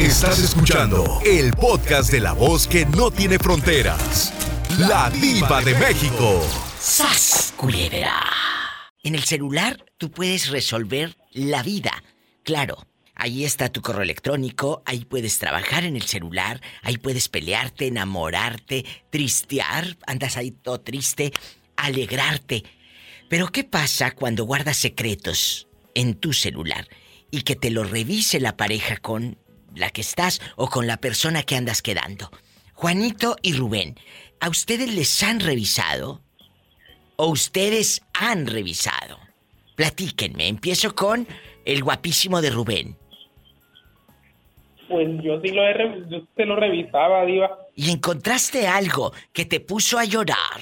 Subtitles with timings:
[0.00, 4.32] Estás escuchando el podcast de la voz que no tiene fronteras.
[4.78, 6.42] La diva de México.
[6.80, 8.18] ¡Sas, culebra!
[9.02, 12.02] En el celular tú puedes resolver la vida.
[12.44, 17.86] Claro, ahí está tu correo electrónico, ahí puedes trabajar en el celular, ahí puedes pelearte,
[17.86, 21.30] enamorarte, tristear, andas ahí todo triste,
[21.76, 22.64] alegrarte.
[23.28, 26.88] Pero ¿qué pasa cuando guardas secretos en tu celular
[27.30, 29.36] y que te lo revise la pareja con
[29.74, 32.30] la que estás o con la persona que andas quedando?
[32.74, 33.96] Juanito y Rubén,
[34.40, 36.20] ¿a ustedes les han revisado?
[37.16, 39.18] ¿O ustedes han revisado?
[39.76, 41.26] Platíquenme, empiezo con
[41.64, 42.96] el guapísimo de Rubén.
[44.88, 47.58] Pues yo sí lo he yo se lo revisaba, diva.
[47.76, 50.60] ¿Y encontraste algo que te puso a llorar?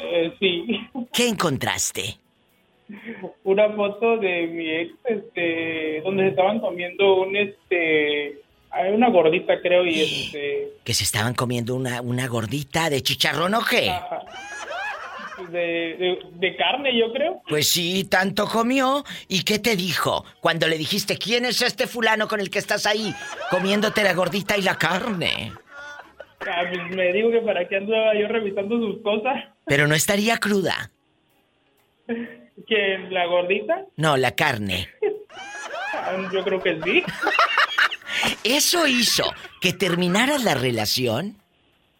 [0.00, 0.66] Eh, sí,
[1.12, 2.18] ¿Qué encontraste?
[3.44, 8.40] Una foto de mi ex, este, donde se estaban comiendo un, este,
[8.92, 13.64] una gordita creo y este, ¿Que se estaban comiendo una, una gordita de chicharrón o
[13.64, 13.90] qué?
[13.90, 14.22] ajá,
[15.50, 15.58] de,
[15.98, 17.42] de, de carne yo creo.
[17.48, 19.04] Pues sí, tanto comió.
[19.28, 20.24] ¿Y qué te dijo?
[20.40, 23.14] Cuando le dijiste, ¿quién es este fulano con el que estás ahí
[23.50, 25.52] comiéndote la gordita y la carne?
[26.40, 30.38] Ah, pues me dijo que para qué andaba yo revisando sus cosas, Pero no estaría
[30.38, 30.90] cruda.
[32.66, 34.88] que la gordita, No, la carne.
[35.92, 37.02] ah, yo creo que sí.
[38.44, 39.24] ¿Eso hizo
[39.60, 41.36] que terminaras la relación?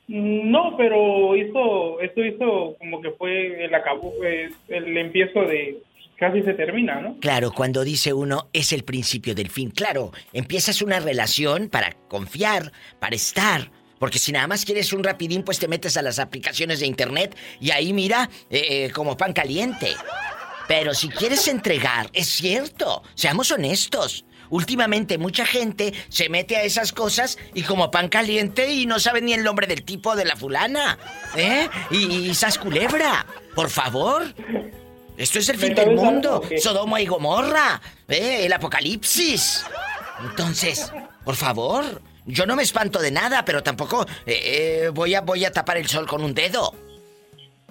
[0.09, 5.79] No, pero hizo, esto hizo como que fue el acabó, eh, el empiezo de
[6.17, 7.17] casi se termina, ¿no?
[7.21, 9.71] Claro, cuando dice uno es el principio del fin.
[9.71, 13.71] Claro, empiezas una relación para confiar, para estar.
[13.99, 17.35] Porque si nada más quieres un rapidín, pues te metes a las aplicaciones de internet
[17.61, 19.89] y ahí mira eh, eh, como pan caliente.
[20.69, 24.25] Pero si quieres entregar, es cierto, seamos honestos.
[24.49, 29.21] Últimamente mucha gente se mete a esas cosas y como pan caliente y no sabe
[29.21, 30.99] ni el nombre del tipo de la fulana.
[31.37, 31.69] ¿Eh?
[31.91, 33.27] Y, y esas culebra.
[33.55, 34.35] Por favor.
[35.17, 36.43] Esto es el fin del mundo.
[36.59, 37.81] Sodoma y Gomorra.
[38.09, 38.45] ¿Eh?
[38.45, 39.65] El apocalipsis.
[40.23, 40.93] Entonces,
[41.25, 45.45] por favor, yo no me espanto de nada, pero tampoco eh, eh, voy, a, voy
[45.45, 46.75] a tapar el sol con un dedo.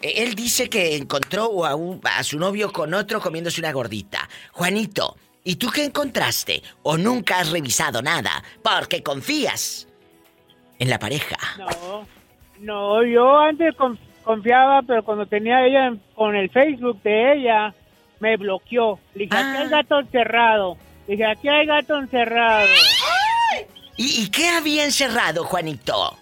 [0.05, 4.29] Eh, Él dice que encontró a, un- a su novio con otro comiéndose una gordita.
[4.51, 6.61] Juanito, ¿y tú qué encontraste?
[6.83, 8.43] ¿O nunca has revisado nada?
[8.61, 9.88] Porque confías
[10.77, 11.38] en la pareja.
[11.57, 12.07] No,
[12.59, 17.73] no, yo antes con- confiaba, pero cuando tenía ella con el Facebook de ella,
[18.19, 18.99] me bloqueó.
[19.16, 20.77] Le dije, aquí hay gato encerrado.
[21.07, 22.67] Le dije, aquí hay gato encerrado.
[23.97, 26.16] ¿Y, y qué había encerrado, Juanito?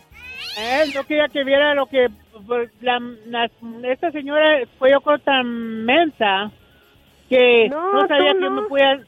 [0.57, 2.07] Él no quería que viera lo que...
[2.47, 3.49] pues, la- la-
[3.91, 6.51] esta señora fue yo creo tan mensa
[7.29, 8.51] que no, No, sabía que no.
[8.51, 8.99] me podía...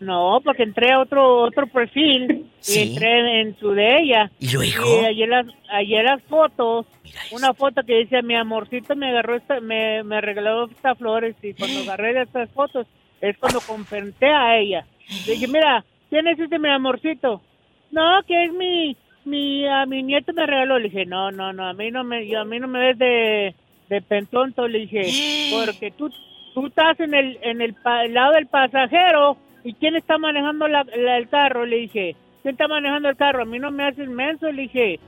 [0.00, 2.78] No, porque entré a otro otro perfil Sí.
[2.84, 4.30] y entré en su de ella.
[4.38, 5.02] ¿Y luego?
[5.02, 6.86] Y ayer las, ayer las fotos,
[7.32, 11.52] una foto que dice, mi amorcito me agarró esta, me, me regaló estas flores y
[11.54, 12.86] cuando agarré estas fotos
[13.20, 14.86] es cuando confronté a ella.
[15.26, 17.40] Le dije, mira, ¿quién es este mi amorcito?
[17.90, 20.78] No, que es mi, mi, a mi nieto me regaló.
[20.78, 22.98] Le dije, no, no, no, a mí no me, yo, a mí no me ves
[22.98, 23.54] de,
[23.88, 24.66] de pentonto.
[24.68, 26.10] Le dije, porque tú,
[26.54, 30.68] tú estás en el, en el, pa- el lado del pasajero y quién está manejando
[30.68, 31.66] la- la- el carro.
[31.66, 33.42] Le dije, ¿quién está manejando el carro?
[33.42, 34.50] A mí no me haces menso.
[34.50, 34.98] Le dije,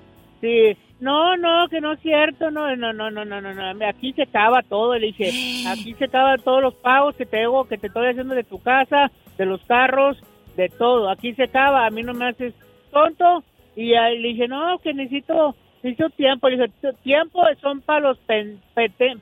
[0.40, 4.12] sí, no, no, que no es cierto, no, no, no, no, no, no, no, aquí
[4.12, 5.30] se acaba todo, le dije,
[5.68, 8.58] aquí se acaban todos los pagos que te hago, que te estoy haciendo de tu
[8.62, 10.18] casa, de los carros,
[10.58, 12.52] de todo, aquí se acaba, a mí no me haces
[12.92, 13.42] tonto,
[13.76, 18.00] y ahí le dije, no, que necesito, necesito tiempo, le dije, "Tu- tiempo son para
[18.00, 19.20] los pen, pen-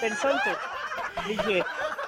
[0.00, 0.58] pentontos,
[1.26, 1.62] le dije,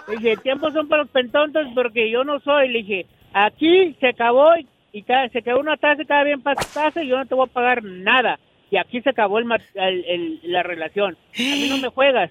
[0.09, 4.09] le dije, tiempo son para los pentontos porque yo no soy, le dije, aquí se
[4.09, 7.17] acabó y, y cada, se quedó una tasa, cada bien para tu tasa y yo
[7.19, 8.39] no te voy a pagar nada.
[8.73, 11.17] Y aquí se acabó el, el- el- la relación.
[11.35, 12.31] A mí no me juegas.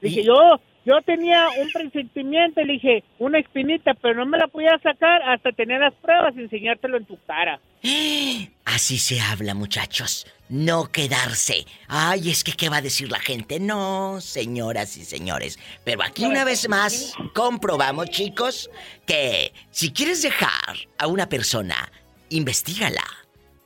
[0.00, 4.48] Le dije, yo, yo tenía un presentimiento, le dije, una espinita, pero no me la
[4.48, 7.60] podía sacar hasta tener las pruebas y enseñártelo en tu cara.
[8.64, 10.26] Así se habla, muchachos.
[10.48, 11.66] No quedarse.
[11.88, 13.60] Ay, es que ¿qué va a decir la gente?
[13.60, 15.58] No, señoras y señores.
[15.84, 18.70] Pero aquí una vez más comprobamos, chicos,
[19.06, 21.92] que si quieres dejar a una persona,
[22.30, 23.04] investigala.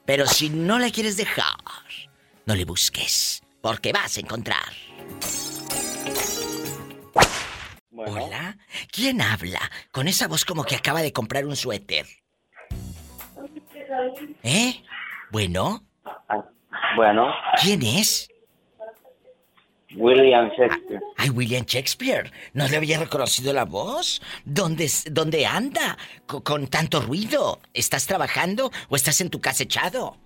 [0.05, 1.55] Pero si no la quieres dejar,
[2.47, 4.73] no le busques, porque vas a encontrar.
[8.07, 8.57] Hola,
[8.91, 9.61] ¿quién habla?
[9.91, 12.07] Con esa voz como que acaba de comprar un suéter.
[14.43, 14.83] ¿Eh?
[15.31, 15.85] Bueno,
[16.97, 18.29] Bueno, ¿quién es?
[19.95, 21.01] William Shakespeare.
[21.19, 22.31] Ay, William Shakespeare.
[22.55, 24.23] ¿No le había reconocido la voz?
[24.45, 25.99] ¿Dónde, dónde anda?
[26.27, 27.61] con tanto ruido.
[27.75, 30.17] ¿Estás trabajando o estás en tu casa echado?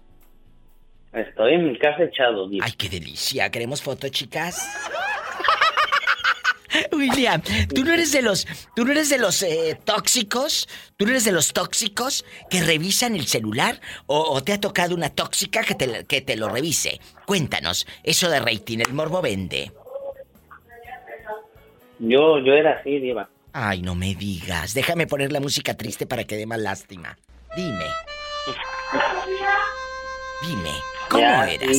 [1.12, 3.50] Estoy en mi casa echado, Ay, qué delicia.
[3.50, 4.68] ¿Queremos foto, chicas?
[6.92, 7.42] William,
[7.74, 11.24] tú no eres de los, tú no eres de los eh, tóxicos, tú no eres
[11.24, 16.04] de los tóxicos que revisan el celular o, te ha tocado una tóxica que te,
[16.04, 17.00] que te lo revise.
[17.26, 19.72] Cuéntanos, eso de rating, el morbo vende.
[21.98, 23.28] Yo, yo era así, diva.
[23.52, 24.74] Ay, no me digas.
[24.74, 27.16] Déjame poner la música triste para que dé más lástima.
[27.56, 27.86] Dime.
[30.42, 30.72] Dime,
[31.08, 31.76] ¿cómo eras?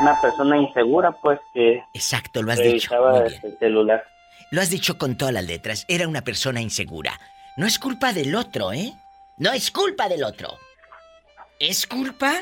[0.00, 1.82] Una persona insegura, pues que.
[1.92, 2.90] Exacto, lo has dicho.
[3.16, 4.04] El celular.
[4.50, 5.84] Lo has dicho con todas las letras.
[5.88, 7.18] Era una persona insegura.
[7.56, 8.92] No es culpa del otro, ¿eh?
[9.38, 10.58] No es culpa del otro.
[11.58, 12.34] Es culpa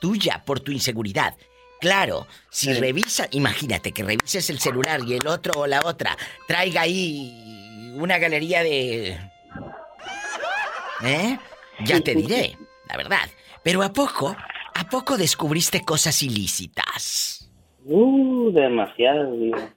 [0.00, 1.34] tuya por tu inseguridad.
[1.80, 6.16] Claro, si revisa, imagínate que revises el celular y el otro o la otra
[6.46, 9.18] traiga ahí una galería de...
[11.02, 11.38] ¿Eh?
[11.80, 12.56] Ya te diré
[12.88, 13.28] la verdad.
[13.62, 14.36] Pero ¿a poco?
[14.78, 17.50] ¿A poco descubriste cosas ilícitas?
[17.86, 19.34] Uh, demasiado,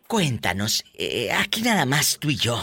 [0.08, 2.58] Cuéntanos, eh, aquí nada más tú y yo.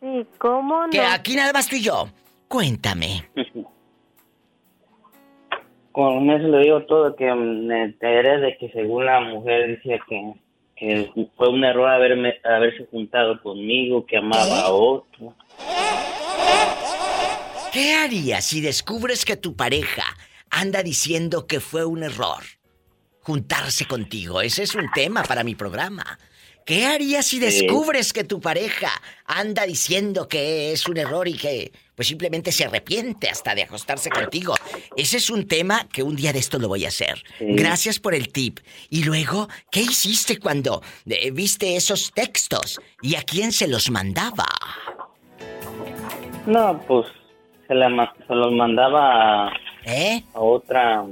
[0.00, 0.90] Sí, ¿cómo no?
[0.90, 2.08] Que aquí nada más tú y yo.
[2.48, 3.28] Cuéntame.
[5.92, 10.32] Con eso le digo todo, que me enteré de que según la mujer decía que,
[10.76, 15.34] que fue un error haberme, haberse juntado conmigo, que amaba a otro.
[17.70, 20.04] ¿Qué harías si descubres que tu pareja
[20.54, 22.42] anda diciendo que fue un error
[23.20, 24.40] juntarse contigo?
[24.40, 26.18] Ese es un tema para mi programa.
[26.66, 28.90] ¿Qué harías si descubres que tu pareja
[29.26, 34.08] anda diciendo que es un error y que pues simplemente se arrepiente hasta de acostarse
[34.08, 34.54] contigo?
[34.96, 37.22] Ese es un tema que un día de esto lo voy a hacer.
[37.38, 38.60] Gracias por el tip.
[38.88, 42.80] Y luego, ¿qué hiciste cuando eh, viste esos textos?
[43.02, 44.48] ¿Y a quién se los mandaba?
[46.46, 47.06] No, pues
[47.68, 49.52] se, los mandaba
[49.84, 50.22] ¿Eh?
[50.32, 51.04] a, otra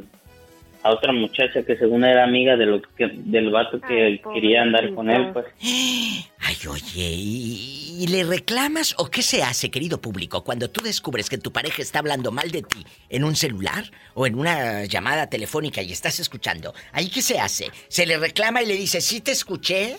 [0.82, 4.92] a otra muchacha que según era amiga de lo que, del vato que quería andar
[4.94, 5.46] con él, pues.
[5.60, 11.38] Ay, oye, ¿y, le reclamas o qué se hace, querido público, cuando tú descubres que
[11.38, 13.84] tu pareja está hablando mal de ti en un celular
[14.14, 16.74] o en una llamada telefónica y estás escuchando?
[16.92, 17.70] ¿Ahí qué se hace?
[17.88, 19.96] ¿Se le reclama y le dice, sí te escuché?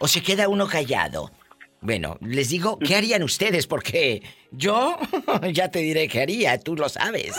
[0.00, 1.30] ¿O se queda uno callado?
[1.80, 3.66] Bueno, les digo, ¿qué harían ustedes?
[3.66, 4.98] Porque yo
[5.52, 7.36] ya te diré qué haría, tú lo sabes.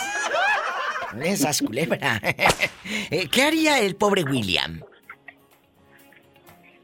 [1.23, 2.21] Esas culebra.
[3.09, 4.79] Eh, ¿Qué haría el pobre William?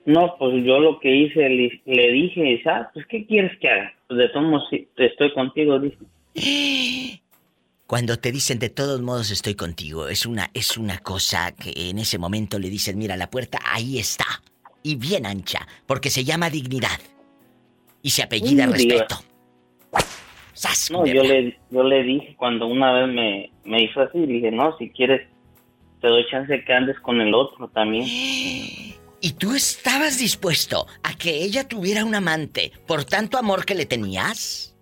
[0.05, 1.47] No, pues yo lo que hice,
[1.85, 2.87] le, dije, ¿sabes?
[2.93, 3.93] Pues, ¿qué quieres que haga?
[4.07, 4.67] Pues de todos modos,
[4.97, 5.97] estoy contigo, dice.
[7.87, 11.99] Cuando te dicen de todos modos estoy contigo, es una, es una cosa que en
[11.99, 14.25] ese momento le dicen, mira, la puerta ahí está.
[14.81, 16.99] Y bien ancha, porque se llama dignidad
[18.01, 19.19] y se apellida respeto.
[20.91, 24.77] No, yo le, yo le dije cuando una vez me, me hizo así, dije, no,
[24.77, 25.27] si quieres,
[26.01, 28.05] te doy chance de que andes con el otro también.
[29.23, 33.85] ¿Y tú estabas dispuesto a que ella tuviera un amante por tanto amor que le
[33.85, 34.75] tenías?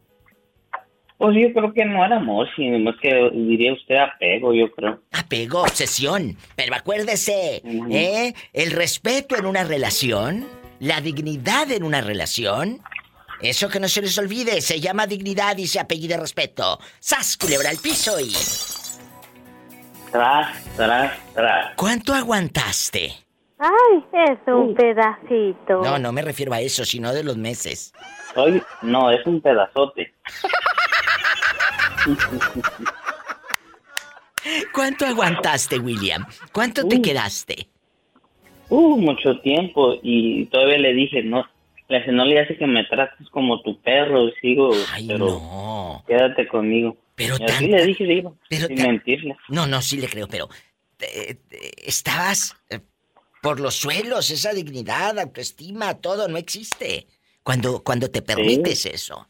[1.17, 5.01] Pues yo creo que no era amor, sino que diría usted apego, yo creo.
[5.11, 6.37] Apego, obsesión.
[6.55, 7.61] Pero acuérdese,
[7.91, 8.33] ¿eh?
[8.53, 10.45] El respeto en una relación,
[10.79, 12.79] la dignidad en una relación,
[13.41, 16.79] eso que no se les olvide, se llama dignidad y se apellida respeto.
[16.99, 18.33] ¡Sas, culebra al piso y...
[20.11, 21.75] Tras, tras, tras.
[21.75, 23.13] ¿Cuánto aguantaste?
[23.59, 25.81] Ay, es un pedacito.
[25.83, 27.93] No, no me refiero a eso, sino de los meses.
[28.33, 28.61] Soy...
[28.81, 30.13] No, es un pedazote.
[34.73, 36.25] ¿Cuánto aguantaste, William?
[36.51, 37.67] ¿Cuánto te quedaste?
[38.69, 41.45] Uh, mucho tiempo y todavía le dije, no,
[41.89, 44.71] le no le hace que me trates como tu perro, sigo,
[45.07, 46.03] pero no.
[46.07, 46.95] quédate conmigo.
[47.15, 49.35] Pero y así le dije, digo, pero sin mentirle.
[49.49, 50.47] No, no, sí le creo, pero
[51.83, 52.79] estabas eh,
[53.41, 57.07] por los suelos, esa dignidad, autoestima, todo no existe.
[57.43, 59.27] Cuando, cuando te permites eso.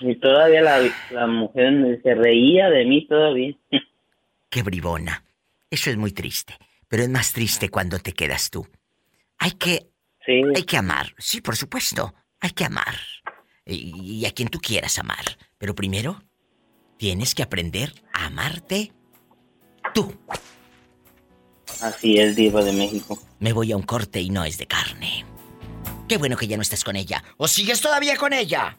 [0.00, 3.56] Y todavía la, la mujer se reía de mí todavía.
[4.50, 5.24] Qué bribona.
[5.70, 6.54] Eso es muy triste.
[6.88, 8.66] Pero es más triste cuando te quedas tú.
[9.38, 9.86] Hay que
[10.26, 12.14] hay que amar, sí, por supuesto.
[12.40, 12.96] Hay que amar.
[13.64, 15.24] Y, a quien tú quieras amar.
[15.58, 16.22] Pero primero,
[16.96, 18.92] tienes que aprender a amarte
[19.94, 20.14] tú.
[21.82, 23.18] Así es, Diva de México.
[23.38, 25.24] Me voy a un corte y no es de carne.
[26.08, 27.24] Qué bueno que ya no estás con ella.
[27.36, 28.78] ¿O sigues todavía con ella?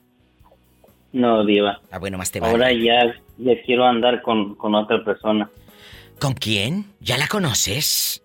[1.11, 1.81] No, Diva.
[1.91, 2.53] Ah, bueno, más te vale.
[2.53, 5.49] Ahora ya, ya quiero andar con, con otra persona.
[6.19, 6.93] ¿Con quién?
[6.99, 8.23] ¿Ya la conoces?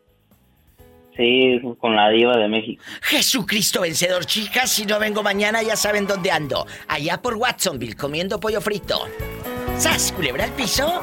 [1.16, 2.82] Sí, con la diva de México.
[3.02, 4.70] Jesucristo vencedor, chicas.
[4.70, 6.66] Si no vengo mañana, ya saben dónde ando.
[6.88, 9.06] Allá por Watsonville, comiendo pollo frito.
[9.76, 10.12] ¡Sas!
[10.12, 11.02] ¿Culebra al piso?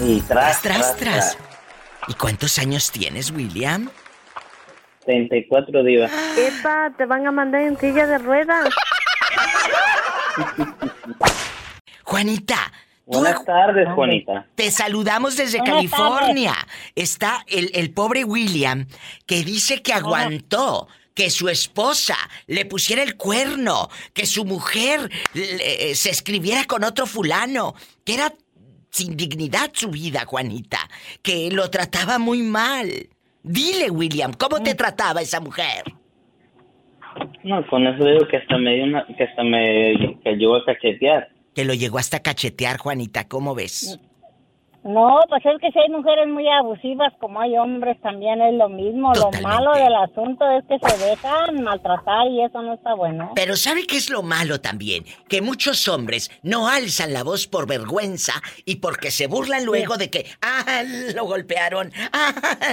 [0.00, 1.38] Y tras, tras, tras.
[2.08, 3.90] ¿Y cuántos años tienes, William?
[5.04, 6.08] 34 diva.
[6.38, 8.68] Epa, te van a mandar en silla de ruedas.
[12.04, 12.72] Juanita.
[13.06, 14.46] Buenas tardes, Juanita.
[14.54, 16.54] Te saludamos desde California.
[16.94, 18.86] Está el, el, pobre William
[19.26, 22.16] que dice que aguantó que su esposa
[22.46, 28.32] le pusiera el cuerno, que su mujer le, se escribiera con otro fulano, que era
[28.90, 30.78] sin dignidad su vida, Juanita,
[31.22, 32.88] que lo trataba muy mal.
[33.42, 35.84] Dile, William, ¿cómo te trataba esa mujer?
[37.42, 40.64] No, con eso digo que hasta me dio una, que hasta me que llegó a
[40.64, 41.28] cachetear.
[41.54, 43.98] Que lo llegó hasta cachetear, Juanita, ¿cómo ves?
[44.84, 48.68] No, pues es que si hay mujeres muy abusivas como hay hombres también es lo
[48.68, 49.12] mismo.
[49.12, 49.42] Totalmente.
[49.42, 53.30] Lo malo del asunto es que se dejan maltratar y eso no está bueno.
[53.36, 55.04] Pero ¿sabe qué es lo malo también?
[55.28, 58.32] Que muchos hombres no alzan la voz por vergüenza
[58.64, 60.82] y porque se burlan luego de que, ah,
[61.14, 62.32] lo golpearon, ah,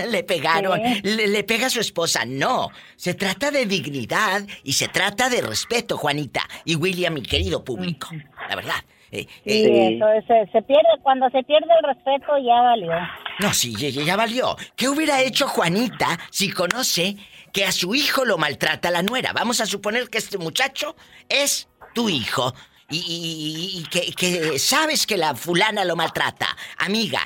[0.09, 1.01] le pegaron, Sí.
[1.03, 2.25] le, le pega a su esposa.
[2.25, 7.63] No, se trata de dignidad y se trata de respeto, Juanita y William, mi querido
[7.63, 8.07] público.
[8.49, 8.83] La verdad.
[9.11, 12.91] Eh, Sí, eh, eso es, se, se pierde, cuando se pierde el respeto ya valió.
[13.39, 14.55] No, sí, ya, ya- ya valió.
[14.75, 17.15] ¿Qué hubiera hecho Juanita si conoce
[17.53, 19.33] que a su hijo lo maltrata la nuera?
[19.33, 20.95] Vamos a suponer que este muchacho
[21.29, 22.53] es tu hijo
[22.89, 26.47] y, y- y que, que sabes que la fulana lo maltrata.
[26.77, 27.21] Amiga,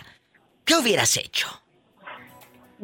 [0.66, 1.48] ¿qué hubieras hecho?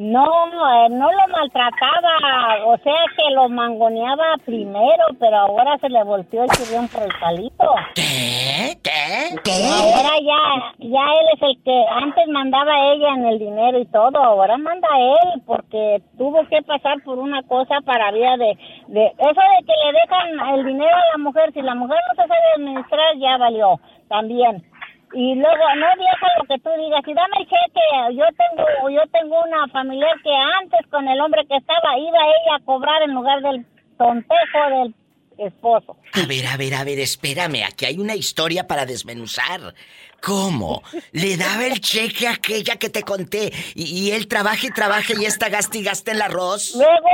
[0.00, 6.02] No, eh, no lo maltrataba, o sea que lo mangoneaba primero, pero ahora se le
[6.04, 7.74] volteó el chirrión por el palito.
[7.94, 8.78] ¿Qué?
[8.82, 9.60] ¿Qué?
[9.68, 14.16] Ahora ya, ya él es el que antes mandaba ella en el dinero y todo,
[14.16, 19.18] ahora manda él porque tuvo que pasar por una cosa para vida de, de eso
[19.18, 22.40] de que le dejan el dinero a la mujer, si la mujer no se sabe
[22.56, 23.78] administrar ya valió
[24.08, 24.64] también.
[25.12, 29.02] Y luego, no vieja lo que tú digas, si dame el cheque, yo tengo, yo
[29.10, 30.30] tengo una familiar que
[30.62, 33.66] antes con el hombre que estaba, iba ella a cobrar en lugar del
[33.98, 34.94] tontejo del
[35.38, 35.96] esposo.
[36.12, 39.74] A ver, a ver, a ver, espérame, aquí hay una historia para desmenuzar.
[40.22, 40.82] ¿Cómo?
[41.12, 45.14] Le daba el cheque a aquella que te conté y, y él trabaja y trabaja
[45.18, 46.74] y esta gasta y gasta en el arroz.
[46.76, 47.08] Luego,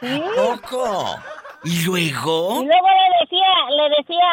[0.00, 1.16] sí, ¿Poco?
[1.62, 2.62] ¿Y luego?
[2.62, 4.28] Y luego le decía, le decía,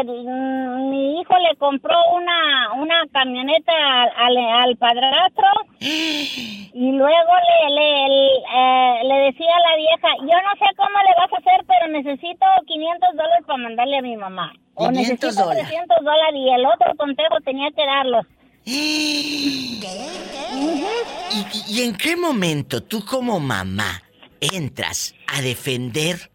[0.00, 3.72] el- mm, mi hijo le compró una, una camioneta
[4.16, 5.46] al, padrastro
[5.80, 10.98] y luego le, le, le, eh, le decía a la vieja, yo no sé cómo
[11.06, 14.52] le vas a hacer, pero necesito 500 dólares para mandarle a mi mamá.
[14.74, 15.68] O 500 necesito dólares.
[15.68, 18.26] 300 dólares y el otro contejo tenía que darlos.
[18.64, 19.80] ¿Y,
[21.32, 24.02] y- y en qué momento tú como mamá
[24.40, 26.31] entras a defender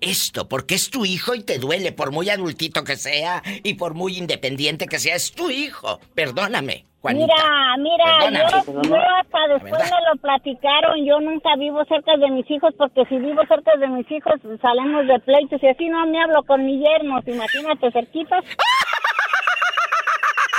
[0.00, 0.48] esto?
[0.48, 4.18] Porque es tu hijo y te duele, por muy adultito que sea y por muy
[4.18, 6.00] independiente que sea, es tu hijo.
[6.14, 7.34] Perdóname, Juanita.
[7.78, 12.50] Mira, mira, yo, yo hasta después me lo platicaron, yo nunca vivo cerca de mis
[12.50, 16.22] hijos porque si vivo cerca de mis hijos salimos de pleitos y así no me
[16.22, 18.44] hablo con mis yernos, imagínate cerquitas.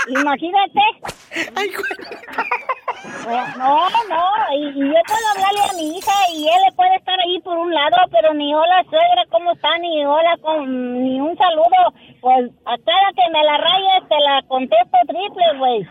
[0.07, 0.81] Imagínate.
[1.55, 2.45] Ay, Juanita.
[3.57, 7.39] No, no, y, y yo puedo hablarle a mi hija y él puede estar ahí
[7.41, 9.77] por un lado, pero ni hola suegra, ¿cómo está?
[9.79, 11.93] Ni hola, con, ni un saludo.
[12.21, 15.87] Pues a cada que me la rayes te la contesto triple, güey.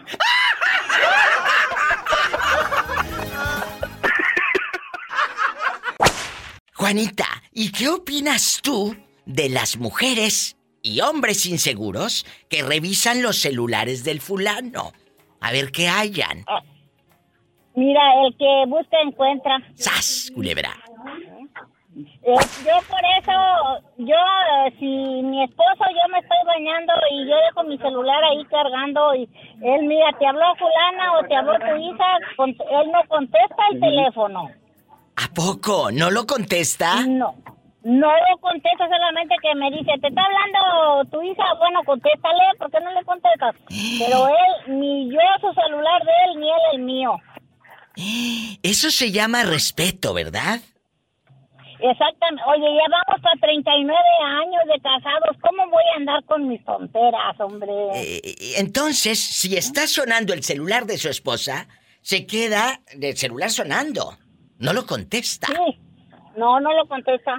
[6.75, 10.54] Juanita, ¿y qué opinas tú de las mujeres
[10.85, 14.93] y hombres inseguros que revisan los celulares del fulano?
[15.41, 16.45] A ver qué hayan.
[17.75, 19.59] Mira, el que busca encuentra.
[19.75, 20.71] ¡Sas, culebra!
[21.97, 22.35] Eh,
[22.67, 23.33] yo por eso,
[23.99, 24.87] yo, eh, si
[25.23, 29.29] mi esposo, yo me estoy bañando y yo dejo mi celular ahí cargando y
[29.63, 32.19] él, mira, te habló fulana o te habló tu hija,
[32.83, 34.51] él no contesta el teléfono.
[35.17, 35.93] ¿A poco?
[35.93, 37.07] ¿No lo contesta?
[37.07, 37.37] No,
[37.85, 42.71] no lo contesta solamente que me dice, te está hablando tu hija, bueno, contéstale, ¿por
[42.71, 43.55] qué no le contestas?
[43.99, 44.29] Pero
[44.67, 47.17] él, ni yo su celular de él, ni él el mío.
[48.63, 50.61] Eso se llama respeto, ¿verdad?
[51.79, 52.43] Exactamente.
[52.47, 55.37] Oye, ya vamos para 39 años de casados.
[55.43, 57.73] ¿Cómo voy a andar con mis tonteras, hombre?
[57.97, 61.69] Eh, entonces, si está sonando el celular de su esposa,
[62.01, 64.17] se queda el celular sonando.
[64.59, 65.49] No lo contesta.
[65.49, 65.79] Sí.
[66.37, 67.37] No, no lo contesta.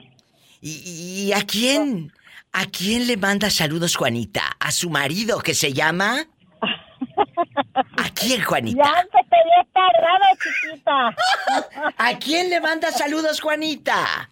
[0.67, 2.12] ¿Y, y a quién?
[2.51, 4.41] ¿A quién le manda saludos Juanita?
[4.60, 6.25] ¿A su marido que se llama?
[7.98, 8.84] ¿A quién, Juanita?
[8.84, 9.91] Ya empecé a estar
[10.41, 11.15] chiquita.
[11.98, 14.31] ¿A quién le manda saludos, Juanita?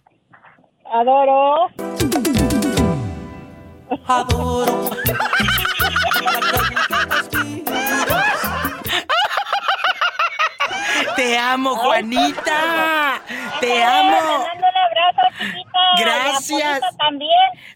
[0.92, 1.70] Adoro.
[4.08, 4.90] Adoro.
[11.24, 13.22] Te amo, Juanita.
[13.58, 14.10] Te amo.
[14.10, 15.80] mando un abrazo, chiquita.
[15.98, 16.80] Gracias.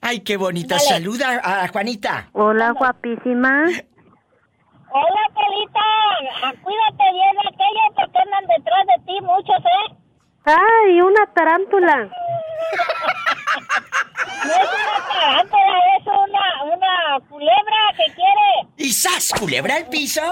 [0.02, 0.78] Ay, qué bonita.
[0.78, 2.28] Saluda a Juanita.
[2.34, 3.64] Hola, guapísima.
[4.90, 5.80] Hola, Polita.
[6.42, 9.96] Ah, Cuídate bien de aquellos porque andan detrás de ti muchos, ¿eh?
[10.50, 11.96] Ay, una tarántula.
[14.44, 18.72] No es una tarántula, es una, una culebra que quiere.
[18.78, 20.22] ¿Y sas, culebra al piso?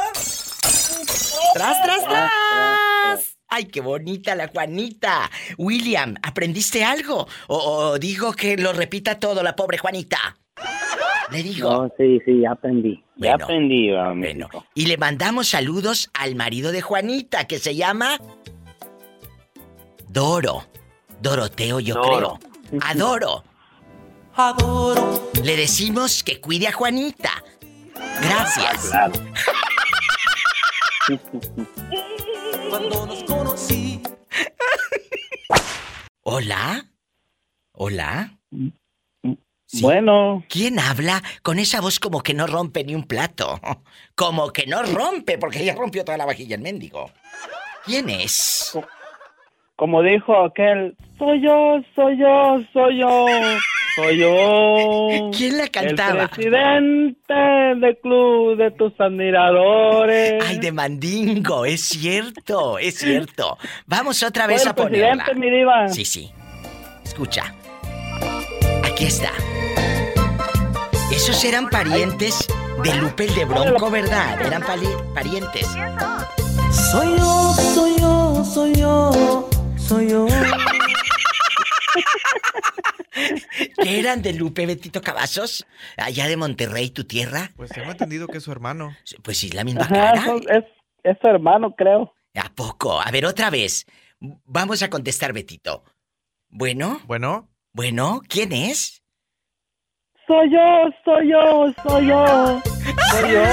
[1.54, 3.36] ¡Tras, tras, tras!
[3.48, 5.30] ¡Ay, qué bonita la Juanita!
[5.58, 7.26] William, ¿aprendiste algo?
[7.48, 10.36] O, o digo que lo repita todo la pobre Juanita.
[11.30, 11.70] Le digo.
[11.70, 13.02] No, sí, sí, ya aprendí.
[13.16, 14.64] Bueno, ya aprendí, Bueno, amigo.
[14.74, 18.18] y le mandamos saludos al marido de Juanita, que se llama
[20.16, 20.66] Doro.
[21.20, 22.38] Doroteo, yo Doro.
[22.38, 22.80] creo.
[22.80, 23.44] Adoro.
[24.34, 25.30] Adoro.
[25.44, 27.44] Le decimos que cuide a Juanita.
[28.22, 28.86] Gracias.
[28.86, 29.12] Claro.
[32.70, 34.00] Cuando nos conocí.
[36.22, 36.86] Hola.
[37.72, 38.38] Hola.
[39.66, 39.82] Sí.
[39.82, 43.60] Bueno, ¿Quién habla con esa voz como que no rompe ni un plato?
[44.14, 47.10] Como que no rompe, porque ya rompió toda la vajilla el mendigo.
[47.84, 48.72] ¿Quién es?
[49.76, 53.26] Como dijo aquel, soy yo, soy yo, soy yo,
[53.94, 55.30] soy yo.
[55.36, 56.22] ¿Quién la cantaba?
[56.22, 60.42] El presidente del club de tus admiradores.
[60.46, 63.58] Ay, de mandingo, es cierto, es cierto.
[63.86, 65.24] Vamos otra vez el a ponerla.
[65.24, 65.88] presidente, mi diva.
[65.88, 66.30] Sí, sí.
[67.04, 67.54] Escucha.
[68.84, 69.30] Aquí está.
[71.12, 72.46] Esos eran parientes
[72.82, 74.40] de Lupe el de Bronco, ¿verdad?
[74.40, 74.62] Eran
[75.14, 75.66] parientes.
[76.90, 79.48] Soy yo, soy yo, soy yo,
[79.88, 80.26] soy yo.
[83.82, 85.66] ¿Qué eran de Lupe Betito Cavazos?
[85.96, 87.50] Allá de Monterrey, tu tierra.
[87.56, 88.94] Pues tengo entendido que es su hermano.
[89.22, 90.24] Pues sí, la misma Ajá, cara.
[90.24, 90.64] son- es,
[91.02, 92.12] es su hermano, creo.
[92.34, 93.00] ¿A poco?
[93.00, 93.86] A ver, otra vez.
[94.20, 95.84] Vamos a contestar, Betito.
[96.48, 99.02] Bueno, Bueno, bueno, ¿quién es?
[100.26, 102.60] Soy yo, soy yo, soy yo,
[103.10, 103.44] soy yo.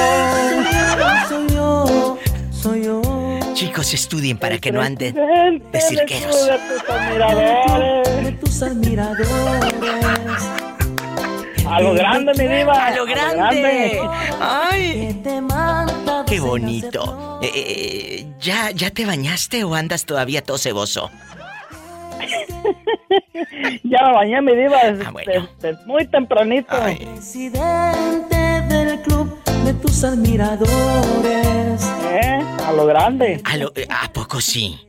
[1.29, 2.17] Soy yo,
[2.51, 3.01] soy yo.
[3.53, 5.13] Chicos, estudien para que no anden
[5.71, 6.47] de cirqueros.
[6.47, 9.27] de tus admiradores.
[11.67, 12.73] A lo grande, mi diva.
[12.87, 14.01] ¡A lo grande!
[14.39, 15.21] ¡Ay!
[16.27, 17.03] ¡Qué bonito!
[17.03, 17.39] flor.
[17.43, 21.09] Eh, eh, ¿ya, ¿Ya te bañaste o andas todavía todo ceboso?
[23.83, 25.47] Ya me bañé, mi diva, Ah, bueno.
[25.59, 26.67] desde muy tempranito.
[26.73, 26.95] Ay.
[27.15, 28.35] Presidente
[28.67, 29.32] del club
[29.73, 30.71] de tus admiradores.
[32.11, 32.39] ¿Eh?
[32.67, 33.41] A lo grande.
[33.45, 34.79] ¿A, lo- eh, ¿A poco sí?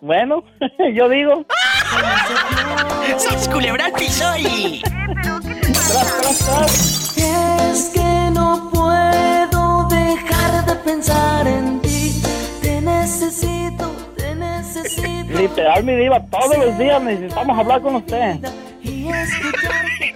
[0.00, 0.44] Bueno,
[0.94, 1.44] yo digo.
[3.18, 4.82] ¡Sas culebra al piso y...
[4.82, 7.16] Tras, tras, tras.
[7.18, 12.22] Es que no puedo dejar de pensar en ti.
[12.62, 15.38] Te necesito, te necesito.
[15.38, 18.36] Literal, mi diva, todos los días necesitamos hablar con usted.
[18.82, 20.14] Y escucharte.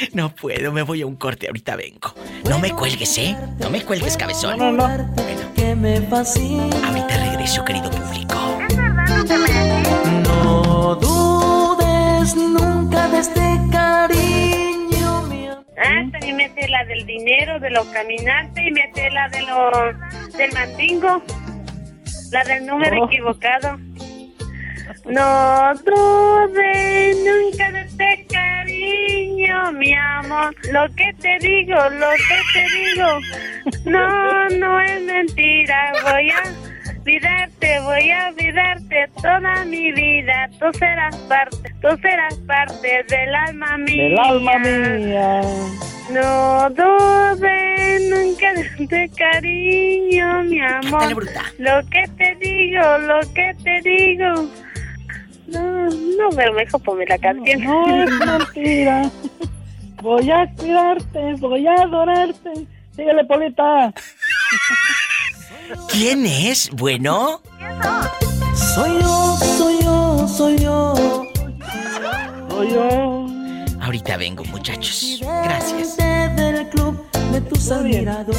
[0.12, 2.14] No puedo, me voy a un corte, ahorita vengo.
[2.48, 3.36] No me cuelgues, ¿eh?
[3.58, 4.58] No me cuelgues, cabezón.
[4.58, 5.04] No, no, no.
[5.14, 5.42] Bueno,
[5.76, 6.00] me
[6.84, 8.34] ahorita regreso, querido público.
[10.24, 15.64] No dudes nunca de este cariño mío.
[15.78, 20.52] Ah, y mete la del dinero, de los caminantes y mete la de los del
[20.52, 21.22] mandingo,
[22.30, 23.06] la del número Oh.
[23.06, 23.78] equivocado.
[25.04, 30.54] No dudes nunca de este cariño, mi amor.
[30.72, 33.20] Lo que te digo, lo que te digo,
[33.86, 35.92] no, no es mentira.
[36.02, 36.42] Voy a
[37.00, 40.50] olvidarte, voy a olvidarte toda mi vida.
[40.58, 44.02] Tú serás parte, tú serás parte del alma mía.
[44.02, 45.40] Del alma mía.
[46.10, 51.24] No dudes nunca de este cariño, mi amor.
[51.58, 54.50] Lo que te digo, lo que te digo.
[55.50, 57.64] No, no, pero mejor ponme la canción.
[57.64, 59.10] No es mentira.
[60.02, 62.66] Voy a cuidarte, voy a adorarte.
[62.96, 63.92] Síguele, Polita.
[65.88, 66.70] ¿Quién es?
[66.70, 67.40] Bueno,
[68.74, 70.94] Soy yo, soy yo, soy yo.
[72.48, 73.26] Soy yo.
[73.80, 75.20] ahorita vengo, muchachos.
[75.22, 75.96] Gracias.
[75.96, 78.38] Del club de tus admiradores.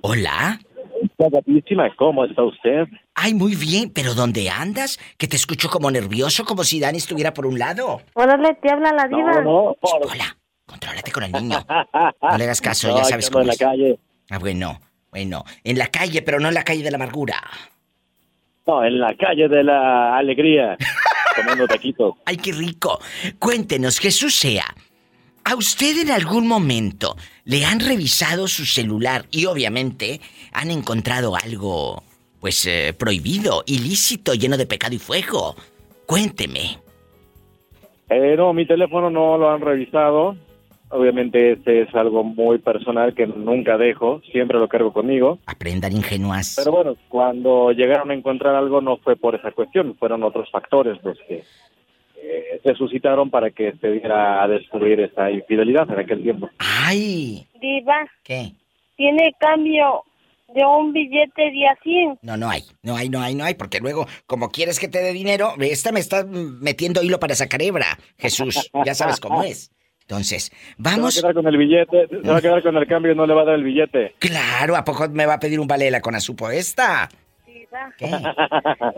[0.00, 0.60] Hola.
[1.30, 2.84] Guapísima, ¿cómo está usted?
[3.14, 4.98] Ay, muy bien, pero ¿dónde andas?
[5.18, 8.02] Que te escucho como nervioso, como si Dani estuviera por un lado.
[8.14, 9.42] Órale, te habla la diva.
[9.42, 10.36] No, no, por, Hola.
[10.66, 11.58] Contrólate con el niño.
[12.22, 13.58] No le hagas caso, No, ya sabes cómo en la es.
[13.58, 13.98] calle.
[14.30, 15.44] Ah, bueno, bueno.
[15.62, 17.36] En la calle, pero no en la calle de la amargura.
[18.66, 20.76] No, en la calle de la alegría.
[21.36, 22.14] Comiendo taquitos.
[22.24, 22.98] ¡Ay, qué rico!
[23.38, 24.64] Cuéntenos, Jesús sea.
[25.46, 30.20] ¿A usted en algún momento le han revisado su celular y obviamente
[30.52, 32.02] han encontrado algo,
[32.40, 35.54] pues, eh, prohibido, ilícito, lleno de pecado y fuego?
[36.06, 36.78] Cuénteme.
[38.08, 40.34] Eh, no, mi teléfono no lo han revisado.
[40.88, 45.40] Obviamente este es algo muy personal que nunca dejo, siempre lo cargo conmigo.
[45.44, 46.54] Aprendan ingenuas.
[46.56, 51.02] Pero bueno, cuando llegaron a encontrar algo no fue por esa cuestión, fueron otros factores
[51.02, 51.42] los que
[52.24, 56.48] eh, se suscitaron para que se diera a descubrir esa infidelidad en aquel tiempo.
[56.58, 57.46] ¡Ay!
[57.60, 58.52] Diva, ¿Qué?
[58.96, 60.02] ¿tiene cambio
[60.54, 62.18] de un billete de a 100?
[62.22, 62.62] No, no hay.
[62.82, 65.92] No hay, no hay, no hay, porque luego, como quieres que te dé dinero, esta
[65.92, 67.98] me está metiendo hilo para sacar hebra.
[68.18, 69.70] Jesús, ya sabes cómo es.
[70.02, 71.14] Entonces, vamos.
[71.14, 73.16] Se va a quedar con el billete, se va a quedar con el cambio y
[73.16, 74.14] no le va a dar el billete.
[74.18, 77.08] Claro, ¿a poco me va a pedir un vale la con azupo esta?
[77.74, 78.06] Diva, ¿Qué?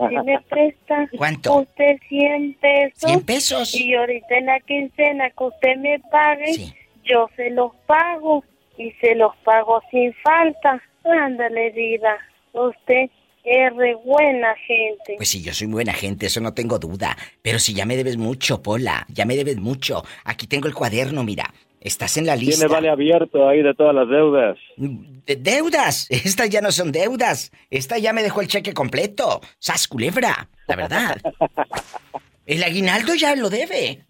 [0.09, 1.53] si me presta ¿Cuánto?
[1.61, 3.09] usted 100 pesos.
[3.09, 3.75] 100 pesos.
[3.75, 6.73] Y ahorita en la quincena que usted me pague, Sí.
[7.03, 8.43] yo se los pago.
[8.77, 10.79] Y se los pago sin falta.
[11.03, 12.15] Ándale, Diva.
[12.53, 13.09] Usted
[13.43, 15.15] es re buena gente.
[15.15, 17.17] Pues sí, yo soy buena gente, eso no tengo duda.
[17.41, 20.03] Pero si ya me debes mucho, Pola, ya me debes mucho.
[20.25, 21.51] Aquí tengo el cuaderno, mira.
[21.79, 22.61] Estás en la lista.
[22.61, 24.57] Tiene vale abierto ahí de todas las deudas.
[24.77, 26.07] De- deudas.
[26.09, 27.51] Estas ya no son deudas.
[27.69, 29.41] Esta ya me dejó el cheque completo.
[29.59, 31.17] Sas culebra, la verdad.
[32.45, 34.05] El aguinaldo ya lo debe.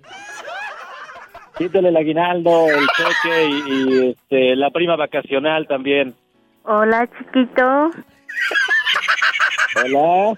[1.58, 6.16] Quítale el aguinaldo, el cheque y, y, este, la prima vacacional también.
[6.64, 7.90] Hola, chiquito.
[9.84, 10.38] Hola.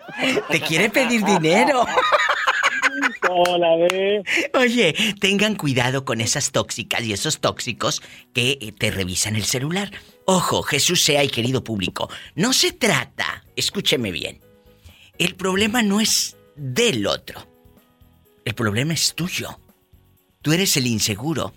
[0.50, 1.86] Te quiere pedir dinero.
[4.54, 8.02] Oye, tengan cuidado con esas tóxicas y esos tóxicos
[8.34, 9.92] que eh, te revisan el celular.
[10.26, 14.42] Ojo, Jesús sea y querido público, no se trata, escúcheme bien,
[15.18, 17.48] el problema no es del otro,
[18.46, 19.60] el problema es tuyo.
[20.42, 21.54] Tú eres el inseguro.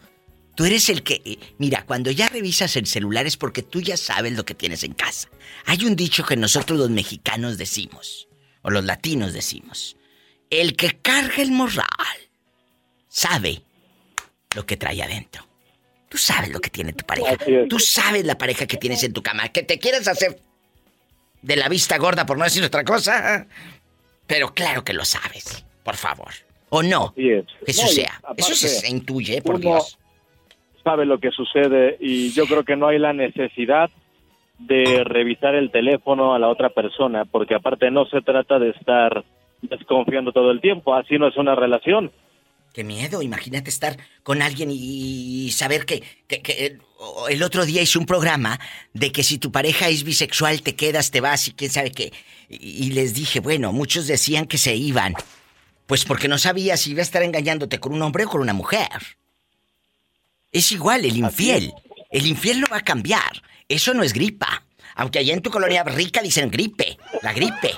[0.55, 1.23] Tú eres el que...
[1.25, 4.85] eh, Mira, cuando ya revisas el celular es porque tú ya sabes lo que tienes
[4.85, 5.29] en casa.
[5.65, 8.29] Hay un dicho que nosotros los mexicanos decimos,
[8.63, 9.97] o los latinos decimos.
[10.53, 11.87] El que carga el morral
[13.09, 13.63] sabe
[14.55, 15.43] lo que trae adentro.
[16.11, 17.39] Tú sabes lo que tiene tu pareja.
[17.71, 19.49] Tú sabes la pareja que tienes en tu cama.
[19.49, 20.39] Que te quieres hacer
[21.41, 23.47] de la vista gorda por no decir otra cosa.
[24.27, 25.65] Pero claro que lo sabes.
[25.83, 26.29] Por favor.
[26.69, 27.15] ¿O no?
[27.17, 27.47] Así es.
[27.65, 28.21] Jesús No, y sea.
[28.37, 29.99] Eso se, intuye, por uno Dios.
[30.85, 33.89] sabe lo que sucede y yo creo que no hay la necesidad
[34.59, 39.25] de revisar el teléfono a la otra persona, porque aparte no se trata de estar
[39.63, 42.13] desconfiando todo el tiempo, así no es una relación.
[42.75, 47.67] Qué miedo, imagínate estar con alguien y, saber que, que- que el- o- el otro
[47.67, 48.59] día hice un programa
[48.95, 52.13] de que si tu pareja es bisexual te quedas, te vas y quién sabe qué.
[52.49, 55.15] Y, y les dije, bueno, muchos decían que se iban.
[55.87, 58.55] Pues porque no sabía si iba a estar engañándote con un hombre o con una
[58.55, 58.89] mujer.
[60.51, 61.73] Es igual, el infiel.
[62.11, 63.43] El infiel no va a cambiar.
[63.69, 64.65] Eso no es gripa.
[64.95, 66.97] Aunque allá en tu colonia rica dicen gripe.
[67.23, 67.73] La gripe.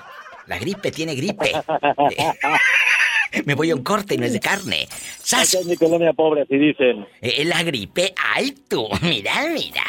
[0.46, 1.52] La gripe tiene gripe.
[3.44, 4.86] Me voy a un corte y no es de carne.
[5.18, 5.54] ¡Sas!
[5.54, 7.06] Es mi colonia pobre, así dicen.
[7.20, 9.82] Eh, la gripe, ay tú, mira, mira.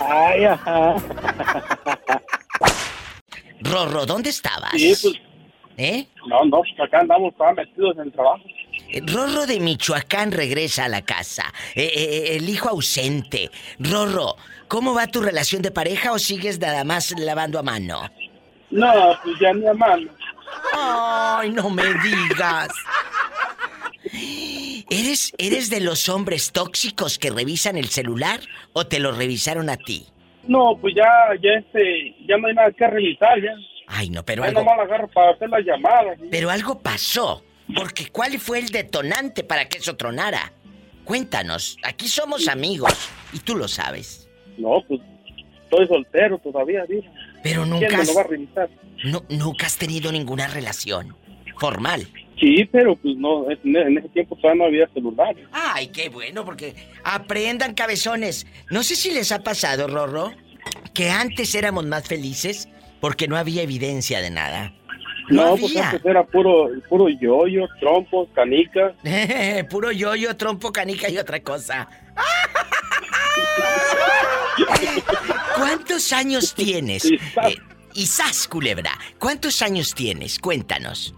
[0.00, 0.94] Ay, ajá.
[3.60, 4.70] Rorro, ¿dónde estabas?
[4.72, 5.14] Sí, pues,
[5.76, 6.06] ¿Eh?
[6.26, 8.42] no, no, pues acá andamos todos metidos en el trabajo.
[8.90, 11.52] Eh, Rorro de Michoacán regresa a la casa.
[11.74, 13.50] Eh, eh, el hijo ausente.
[13.78, 14.36] Rorro,
[14.68, 18.10] ¿cómo va tu relación de pareja o sigues nada más lavando a mano?
[18.70, 18.92] No,
[19.24, 20.10] pues ya mi hermano.
[20.72, 22.68] Ay, no me digas.
[24.90, 28.40] ¿Eres, ¿Eres de los hombres tóxicos que revisan el celular
[28.72, 30.06] o te lo revisaron a ti?
[30.46, 31.04] No, pues ya,
[31.42, 33.50] ya este, ya no hay nada que revisar, ya.
[33.86, 36.18] Ay, no, pero Ya algo, nomás agarro para hacer las llamadas.
[36.30, 37.42] pero algo pasó.
[37.74, 40.52] Porque ¿cuál fue el detonante para que eso tronara?
[41.04, 44.26] Cuéntanos, aquí somos amigos y tú lo sabes.
[44.56, 45.00] No, pues
[45.64, 47.08] estoy soltero todavía, dice.
[47.42, 48.68] Pero ¿Quién nunca has, lo va a revisar?
[49.04, 51.16] no- nunca has tenido ninguna relación
[51.58, 52.06] formal.
[52.38, 55.34] Sí, pero pues no, en, ese tiempo todavía no había celular.
[55.50, 58.46] Ay, qué bueno, porque aprendan cabezones.
[58.70, 60.32] No sé si les ha pasado, Rorro,
[60.94, 62.68] que antes éramos más felices
[63.00, 64.72] porque no había evidencia de nada.
[65.30, 68.92] No, No, pues antes era puro, puro yoyo, trompos, canicas.
[69.70, 71.88] Puro yoyo, trompo, canica y otra cosa.
[75.56, 77.08] ¿Cuántos años tienes?
[77.94, 78.44] Sas.
[78.44, 80.38] Eh, culebra, ¿cuántos años tienes?
[80.38, 81.14] Cuéntanos.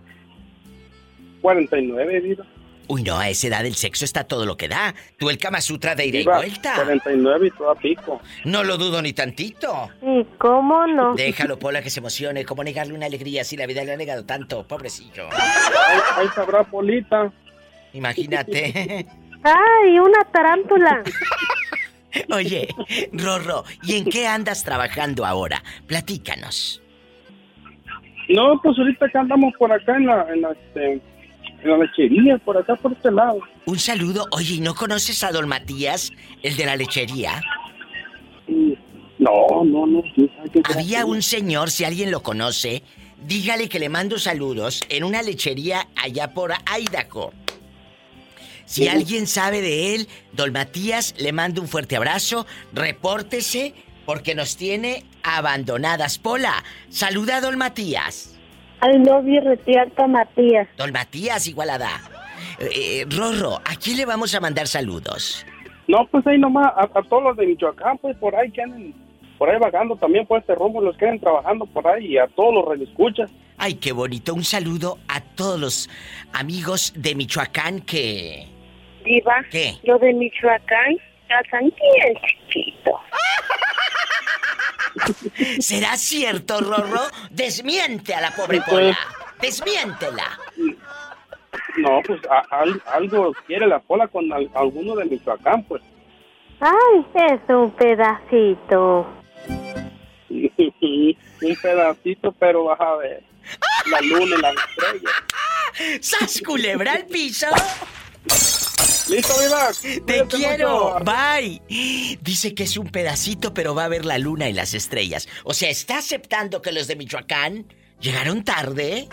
[1.42, 2.44] 49, vida.
[2.88, 4.94] Uy, no, a esa edad el sexo está todo lo que da.
[5.16, 6.74] Tú el Kama Sutra de ida y Diva, vuelta.
[6.74, 8.20] 49 y todo a pico.
[8.44, 9.90] No lo dudo ni tantito.
[10.02, 11.14] ¿Y cómo no?
[11.14, 12.44] Déjalo, Pola, que se emocione.
[12.44, 14.66] ¿Cómo negarle una alegría si la vida le ha negado tanto?
[14.66, 15.28] Pobrecillo.
[15.32, 17.32] Ahí, ahí sabrá Polita.
[17.92, 19.06] Imagínate.
[19.44, 21.04] ¡Ay, una tarántula!
[22.32, 22.68] Oye,
[23.12, 25.62] Rorro, ¿y en qué andas trabajando ahora?
[25.86, 26.82] Platícanos.
[28.28, 32.38] No, pues ahorita que andamos por acá en la, en la, este, en la lechería,
[32.38, 33.40] por acá por este lado.
[33.66, 34.26] Un saludo.
[34.30, 37.40] Oye, ¿y no conoces a Don Matías, el de la lechería?
[39.18, 40.02] No, no, no.
[40.14, 42.82] sí, hay que- Había un señor, si alguien lo conoce,
[43.26, 47.32] dígale que le mando saludos en una lechería allá por Idaho.
[48.70, 48.88] Si Sí.
[48.88, 53.74] alguien sabe de él, Don Matías, le mando un fuerte abrazo, repórtese
[54.06, 56.18] porque nos tiene abandonadas.
[56.18, 58.38] Pola, saluda a Don Matías.
[58.80, 60.68] Love you, retierta Matías.
[60.76, 62.00] Don Matías, igualada.
[62.60, 65.44] Eh, eh, Rorro, ¿a quién le vamos a mandar saludos?
[65.88, 68.94] No, pues ahí nomás, a, a todos los de Michoacán, pues por ahí que anden,
[69.36, 72.28] por ahí vagando también por este rumbo, los que anden trabajando por ahí y a
[72.28, 73.32] todos los radioescuchas.
[73.58, 74.32] Ay, qué bonito.
[74.32, 75.90] Un saludo a todos los
[76.32, 78.46] amigos de Michoacán que...
[79.10, 79.74] Diva, ¿Qué?
[79.82, 80.96] yo de Michoacán,
[81.26, 82.14] casan bien
[82.46, 83.00] chiquito.
[85.60, 87.00] ¿Será cierto, Rorro?
[87.30, 88.98] Desmiente a la pobre Pues- Pola.
[89.40, 90.38] Desmiéntela.
[91.78, 95.82] No, pues a- algo quiere la Pola con al- alguno de Michoacán, pues.
[96.60, 99.08] Ay, es un pedacito.
[100.28, 103.24] un pedacito, pero vas a ver
[103.90, 106.00] la luna y las estrellas.
[106.06, 107.46] ¡Sas culebra al piso!
[109.10, 109.70] Listo, Viva.
[110.06, 110.94] ¡Te quiero!
[110.94, 111.04] mucho.
[111.04, 111.62] ¡Bye!
[112.20, 115.28] Dice que es un pedacito, pero va a ver la luna y las estrellas.
[115.44, 117.66] O sea, ¿está aceptando que los de Michoacán
[118.00, 119.08] llegaron tarde?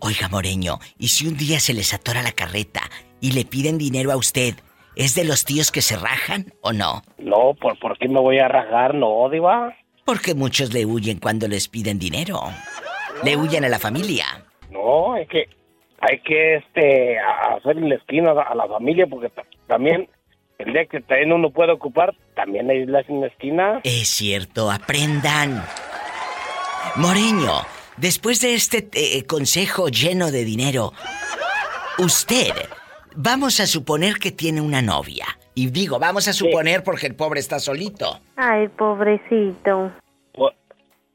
[0.00, 2.80] Oiga, Moreño, ¿y si un día se les atora la carreta
[3.20, 4.54] y le piden dinero a usted,
[4.96, 7.02] ¿es de los tíos que se rajan o no?
[7.18, 8.94] No, ¿por, ¿por qué me voy a rajar?
[8.94, 9.76] No, Diva.
[10.04, 12.40] Porque muchos le huyen cuando les piden dinero.
[13.22, 14.24] Le huyen a la familia.
[14.76, 15.48] No, hay que,
[16.00, 20.08] hay que este, a- hacer la esquina a la familia porque ta- también
[20.58, 23.80] el día que también uno puede ocupar, también hay la esquina.
[23.84, 25.62] Es cierto, aprendan.
[26.96, 27.52] Moreño,
[27.96, 30.92] después de este eh, consejo lleno de dinero,
[31.98, 32.52] usted,
[33.14, 35.26] vamos a suponer que tiene una novia.
[35.54, 38.20] Y digo, vamos a suponer porque el pobre está solito.
[38.36, 39.90] Ay, pobrecito.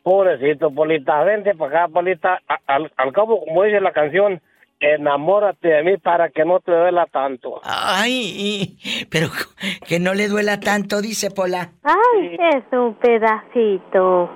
[0.04, 2.40] Po- Pobrecito, Polita, vente para acá, Polita.
[2.68, 4.42] Al, al cabo, como dice la canción,
[4.80, 7.62] enamórate de mí para que no te duela tanto.
[7.64, 8.78] Ay,
[9.10, 9.28] pero
[9.88, 11.72] que no le duela tanto, dice Pola.
[11.84, 14.30] Ay, es un pedacito.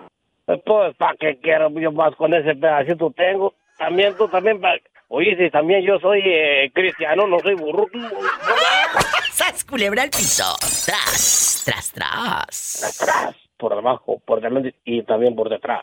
[0.45, 3.53] Pues, ¿para qué quiero yo más con ese pedacito tengo?
[3.79, 4.75] También tú también, pa-
[5.07, 7.87] oye, si también yo soy eh, cristiano, no soy burro.
[9.31, 10.43] ¡Sas, culebra al piso!
[10.85, 13.01] ¡Tras, tras, tras!
[13.01, 15.81] Atrás, por debajo, por delante y también por detrás.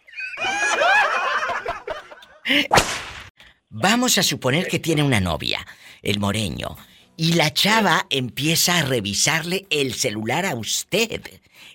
[3.71, 5.61] Vamos a suponer que tiene una novia,
[6.03, 6.77] el moreño,
[7.17, 11.21] y la chava empieza a revisarle el celular a usted.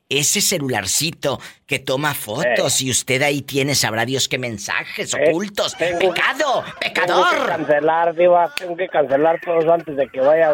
[0.10, 5.76] Ese celularcito que toma fotos y usted ahí tiene, sabrá Dios qué mensajes Eh, ocultos.
[5.76, 6.64] tengo- ¡Pecado!
[6.64, 7.48] Tengo que ¡Pecador!
[7.48, 10.54] cancelar, Diva, tengo que cancelar todos antes de que vaya a,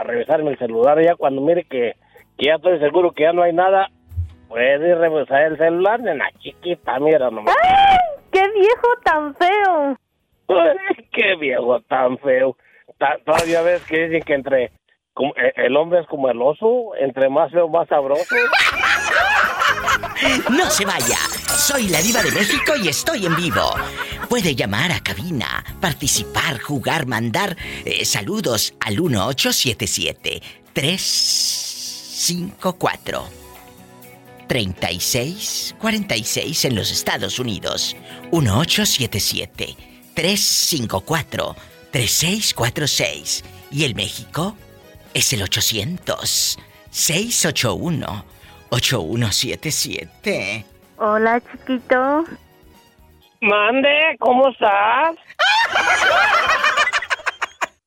[0.00, 1.02] a revisarme el celular.
[1.02, 1.94] Ya cuando mire que,
[2.36, 3.90] que ya estoy seguro que ya no hay nada,
[4.50, 7.54] puede revisar el celular, nena chiquita, mira nomás.
[7.62, 7.96] ¡Ay!
[8.30, 9.96] ¡Qué viejo tan feo!
[10.48, 10.76] Ay,
[11.12, 12.56] qué viejo tan feo.
[12.98, 14.72] Ta- todavía ves que dicen que entre
[15.14, 18.24] como- eh, el hombre es como el oso, entre más feo más sabroso.
[20.50, 21.16] No se vaya.
[21.46, 23.62] Soy la diva de México y estoy en vivo.
[24.28, 30.42] Puede llamar a cabina, participar, jugar, mandar eh, saludos al 1877
[30.74, 33.39] 354
[34.50, 37.96] 3646 en los Estados Unidos.
[38.32, 39.76] 1877
[40.12, 41.54] 354
[41.92, 44.56] 3646 y el México
[45.14, 46.58] es el 800
[46.90, 48.24] 681
[48.70, 50.64] 8177.
[50.98, 52.24] Hola, chiquito.
[53.40, 55.14] Mande, ¿cómo estás?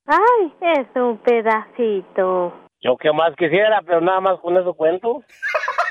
[0.08, 2.54] Ay, es un pedacito.
[2.80, 5.26] Yo qué más quisiera, pero nada más con eso cuento.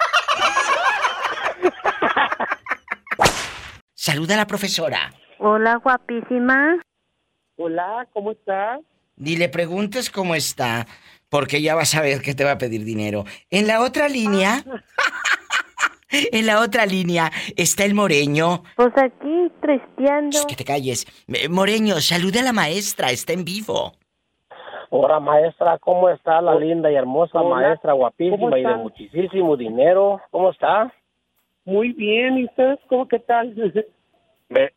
[3.95, 5.13] Saluda a la profesora.
[5.39, 6.77] Hola, guapísima.
[7.57, 8.81] Hola, ¿cómo estás?
[9.17, 10.87] Ni le preguntes cómo está,
[11.29, 13.25] porque ya vas a ver que te va a pedir dinero.
[13.51, 14.65] En la otra línea.
[16.11, 18.63] en la otra línea está el moreño.
[18.77, 20.37] Pues aquí, tristeando.
[20.37, 21.07] Shh, que te calles.
[21.51, 23.93] Moreño, salude a la maestra, está en vivo.
[24.91, 29.57] Hola, maestra, ¿cómo está la linda y hermosa Hola, maestra, ¿cómo guapísima y de muchísimo
[29.57, 30.21] dinero?
[30.31, 30.93] ¿Cómo está?
[31.65, 33.55] Muy bien, ¿y ustedes cómo qué tal?
[34.49, 34.73] Me,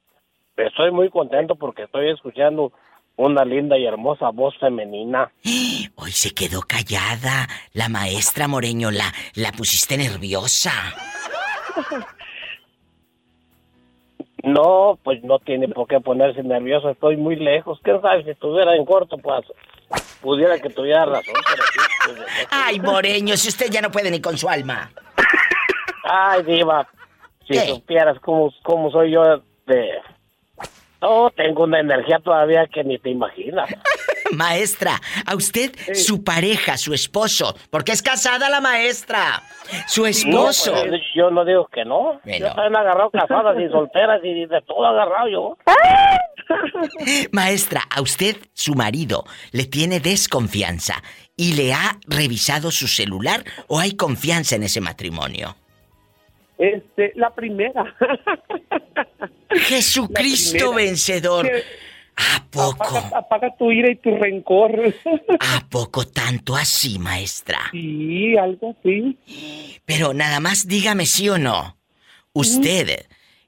[0.57, 2.71] estoy muy contento porque estoy escuchando
[3.17, 5.31] una linda y hermosa voz femenina.
[5.95, 7.47] Hoy se quedó callada.
[7.73, 10.71] La maestra Moreño, la, la pusiste nerviosa.
[14.43, 17.79] No, pues no tiene por qué ponerse nervioso, estoy muy lejos.
[17.81, 19.43] ¿Quién sabe si estuviera en corto, pues
[20.21, 24.21] pudiera que tuviera razón, pero sí, pues, Ay, Moreño, si usted ya no puede ni
[24.21, 24.91] con su alma.
[26.05, 26.87] Ay, diva,
[27.47, 27.59] si ¿Qué?
[27.67, 29.23] supieras cómo, cómo soy yo
[29.67, 29.91] de...
[31.01, 33.69] Oh, tengo una energía todavía que ni te imaginas.
[34.31, 39.43] Maestra, a usted, su pareja, su esposo, porque es casada la maestra.
[39.87, 40.73] Su esposo.
[40.73, 42.19] No, pues, yo no digo que no.
[42.23, 42.47] Bueno.
[42.47, 45.57] Yo también agarrado casadas y solteras y de todo agarrado yo.
[47.31, 51.03] Maestra, a usted, su marido, le tiene desconfianza
[51.37, 55.55] y le ha revisado su celular o hay confianza en ese matrimonio.
[56.57, 57.95] Este, la primera.
[59.49, 60.75] Jesucristo primera.
[60.75, 61.51] vencedor.
[62.17, 62.97] ¿A poco?
[62.97, 64.71] Apaga, apaga tu ira y tu rencor.
[65.39, 67.59] ¿A poco tanto así, maestra?
[67.71, 69.17] Sí, algo así.
[69.85, 71.77] Pero nada más dígame sí o no.
[72.31, 73.05] Usted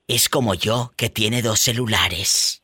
[0.08, 2.62] es como yo que tiene dos celulares.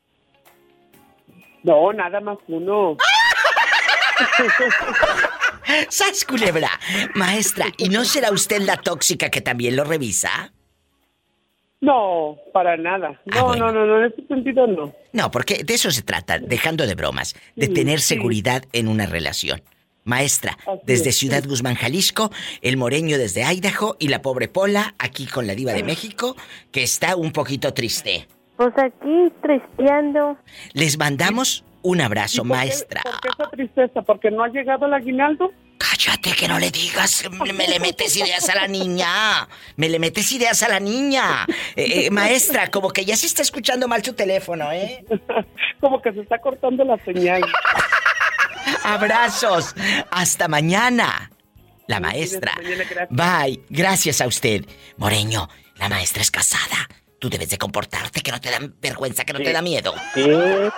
[1.62, 2.96] No, nada más uno.
[5.88, 6.70] ¡Sas, culebra!
[7.14, 10.52] Maestra, ¿y no será usted la tóxica que también lo revisa?
[11.80, 13.20] No, para nada.
[13.26, 13.66] No, Ah, bueno.
[13.72, 14.94] no, no, no, en ese sentido no.
[15.12, 18.14] No, porque de eso se trata, dejando de bromas, de Sí, tener sí.
[18.14, 19.62] seguridad en una relación.
[20.06, 21.48] Maestra, Así desde es, Ciudad sí.
[21.48, 22.30] Guzmán, Jalisco,
[22.62, 26.36] el moreño desde Idaho y la pobre Pola aquí con la diva de México,
[26.72, 28.28] que está un poquito triste.
[28.56, 30.36] Pues aquí, tristeando.
[30.74, 33.02] Les mandamos un abrazo, ¿Y por qué- maestra.
[33.02, 34.02] ¿Por qué esa tristeza?
[34.02, 35.52] ¿Porque no ha llegado el aguinaldo?
[35.78, 39.46] Cállate, que no le digas, me me le metes ideas a la niña.
[39.76, 41.44] Me le metes ideas a la niña.
[41.76, 45.04] Eh, eh, maestra, como que ya se está escuchando mal su teléfono, ¿eh?
[45.80, 47.42] Como que se está cortando la señal.
[48.84, 49.74] Abrazos.
[50.10, 51.30] Hasta mañana.
[51.86, 52.52] La maestra.
[53.10, 53.60] Bye.
[53.68, 54.64] Gracias a usted.
[54.96, 56.88] Moreño, la maestra es casada.
[57.24, 59.94] Tú debes de comportarte, que no te da vergüenza, que no te da miedo.
[60.12, 60.30] Sí,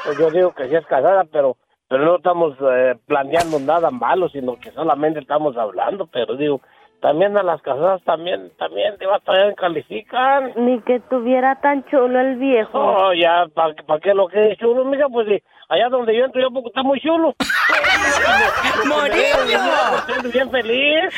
[0.04, 1.56] pues yo digo que sí es casada, pero
[1.88, 6.60] pero no estamos eh, planeando nada malo, sino que solamente estamos hablando, pero digo,
[7.00, 10.52] también a las casadas también, también, diva, también califican.
[10.54, 12.78] Ni que tuviera tan chulo el viejo.
[12.78, 15.08] No, ya, ¿para qué lo que es chulo, mija?
[15.08, 17.34] Pues sí, allá donde yo entro yo porque está muy chulo.
[20.08, 21.12] Estoy bien feliz.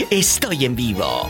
[0.10, 1.28] Estoy en vivo.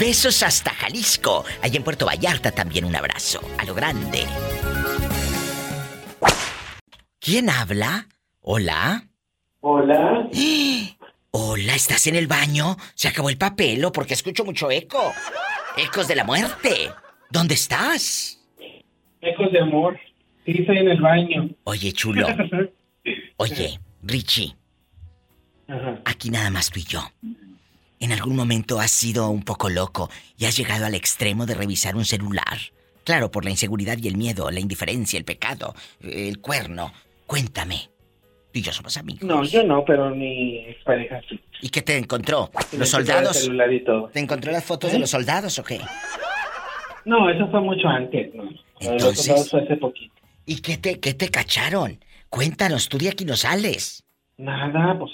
[0.00, 1.44] Besos hasta Jalisco.
[1.62, 3.38] Allá en Puerto Vallarta también un abrazo.
[3.58, 4.24] A lo grande.
[7.20, 8.06] ¿Quién habla?
[8.40, 9.04] Hola.
[9.60, 10.26] Hola.
[11.32, 12.78] Hola, ¿estás en el baño?
[12.94, 15.12] ¿Se acabó el papel o porque escucho mucho eco?
[15.76, 16.90] Ecos de la muerte.
[17.28, 18.40] ¿Dónde estás?
[19.20, 20.00] Ecos de amor.
[20.46, 21.50] Sí, estoy en el baño.
[21.64, 22.26] Oye, chulo.
[23.36, 24.56] Oye, Richie,
[25.68, 26.00] Ajá.
[26.06, 27.02] aquí nada más tú y yo.
[28.00, 31.96] ¿En algún momento has sido un poco loco y has llegado al extremo de revisar
[31.96, 32.58] un celular?
[33.04, 36.92] Claro, por la inseguridad y el miedo, la indiferencia, el pecado, el cuerno.
[37.26, 37.90] Cuéntame.
[38.52, 39.22] Tú y yo somos amigos.
[39.22, 41.38] No, yo no, pero mi expareja sí.
[41.60, 42.50] ¿Y qué te encontró?
[42.72, 43.36] ¿Los soldados?
[43.36, 44.08] celular y todo.
[44.08, 44.94] ¿Te encontró las fotos ¿Eh?
[44.94, 45.80] de los soldados o qué?
[47.04, 48.44] No, eso fue mucho antes, ¿no?
[48.44, 50.14] De los Entonces- soldados fue hace poquito.
[50.46, 52.02] ¿Y qué te, qué te cacharon?
[52.30, 54.02] Cuéntanos, tú de aquí no sales.
[54.38, 55.12] Nada, pues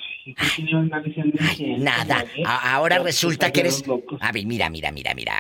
[1.79, 2.25] Nada.
[2.37, 2.43] ¿eh?
[2.47, 3.85] Ahora resulta que eres...
[4.21, 5.33] A ver, mira, mira, mira, mira.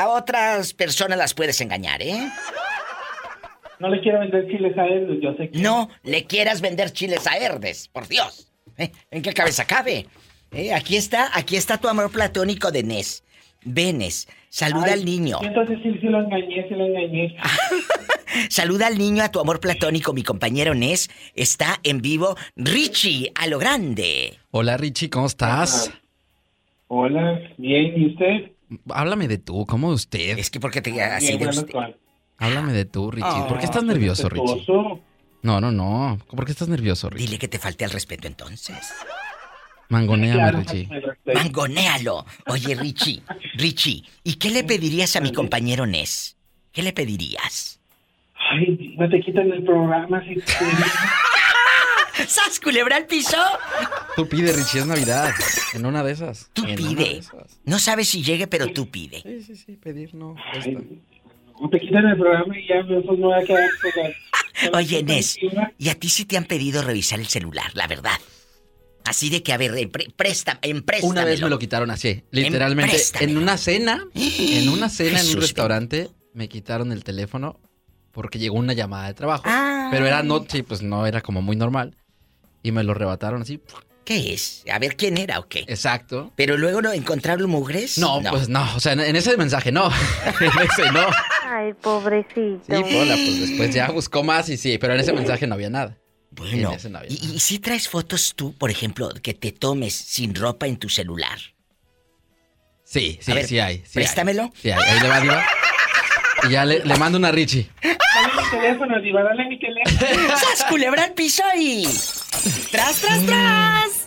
[0.00, 2.28] A, otras personas las puedes engañar, ¿eh?
[3.78, 5.58] No le quiero vender chiles a él, yo sé que...
[5.58, 8.50] No le quieras vender chiles a Herdes, por Dios.
[8.78, 8.90] ¿Eh?
[9.10, 10.06] ¿En qué cabeza cabe?
[10.52, 10.72] ¿Eh?
[10.72, 13.24] Aquí está, aquí está tu amor platónico de Nes.
[13.64, 15.38] Venes, saluda Ay, al niño.
[15.42, 17.36] Entonces sí, sí lo engañé, sí lo engañé.
[18.48, 21.08] Saluda al niño, a tu amor platónico, mi compañero Nes.
[21.34, 24.38] Está en vivo Richie, a lo grande.
[24.50, 25.92] Hola Richie, ¿cómo estás?
[26.88, 28.52] Hola, bien, ¿y usted?
[28.90, 30.38] Háblame de tú, ¿cómo de usted?
[30.38, 31.74] Es que porque te así Bien, de usted.
[32.38, 33.28] Háblame de tú, Richie.
[33.28, 34.66] Ah, ¿Por qué estás nervioso, Richie?
[35.42, 36.18] No, no, no.
[36.28, 37.26] ¿Por qué estás nervioso, Richie?
[37.26, 38.92] Dile que te falte al respeto entonces.
[39.88, 40.88] Mangoneame, Claro, Richie.
[41.34, 42.24] Mangonéalo.
[42.46, 43.22] Oye, Richie,
[43.54, 46.36] Richie, ¿y qué le pedirías a mi compañero Nes?
[46.72, 47.78] ¿Qué le pedirías?
[48.50, 50.52] Ay, no te quitan el programa si te...
[52.28, 53.36] ¿Sas culebra al piso?
[54.16, 55.30] Tú pide, Richie, es Navidad.
[55.74, 56.48] En una de esas.
[56.52, 57.18] Tú En pide.
[57.18, 57.58] esas.
[57.64, 59.20] No sabes si llegue, pero tú pide.
[59.22, 60.36] Sí, sí, sí, pedir no.
[60.52, 60.76] Ay,
[61.60, 63.68] no te quitan el programa y ya pues, no voy a quedar
[64.74, 65.36] Oye, Nes.
[65.78, 68.18] ¿y a ti sí te han pedido revisar el celular, la verdad?
[69.04, 71.10] Así de que, a ver, pre préstame, empréstamelo.
[71.10, 72.96] Una vez me lo quitaron así, literalmente.
[73.20, 77.60] En una cena, en una cena en un restaurante, me quitaron el teléfono
[78.12, 79.42] porque llegó una llamada de trabajo.
[79.46, 79.88] Ah.
[79.90, 81.96] Pero era noche pues no era como muy normal.
[82.62, 83.60] Y me lo rebataron así.
[84.04, 84.64] ¿Qué es?
[84.70, 85.64] A ver, ¿quién era o qué?
[85.66, 86.32] Exacto.
[86.36, 87.98] ¿Pero luego no encontraron mugres?
[87.98, 88.66] No, pues no.
[88.76, 89.90] O sea, en, en ese mensaje no.
[90.40, 91.06] en ese no.
[91.46, 92.64] Ay, pobrecito.
[92.66, 95.70] Sí, Pola, pues después ya buscó más y sí, pero en ese mensaje no había
[95.70, 95.98] nada.
[96.36, 96.76] Bueno,
[97.08, 100.88] ¿y, y si traes fotos tú, por ejemplo, que te tomes sin ropa en tu
[100.88, 101.38] celular?
[102.84, 103.76] Sí, sí, ver, sí hay.
[103.78, 103.92] sí hay.
[103.94, 104.52] préstamelo.
[104.60, 104.82] Sí, hay.
[104.82, 105.46] Ahí le va, Diva.
[106.44, 107.68] Y ya le, le mando una Richie.
[107.82, 110.36] Dale mi teléfono, Diva, dale mi teléfono.
[110.36, 111.84] ¡Sas culebra al piso y...
[112.70, 114.06] ¡Tras, tras, tras!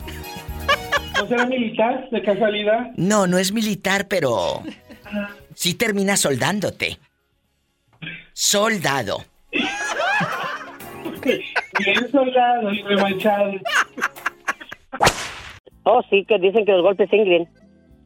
[1.16, 2.92] ¿No será militar, de casualidad?
[2.96, 4.64] No, no es militar, pero...
[5.56, 7.00] Sí termina soldándote.
[8.34, 9.26] Soldado.
[11.24, 13.54] Bien soldado y remanchado.
[15.84, 17.48] Oh, sí, que dicen que los golpes ingren.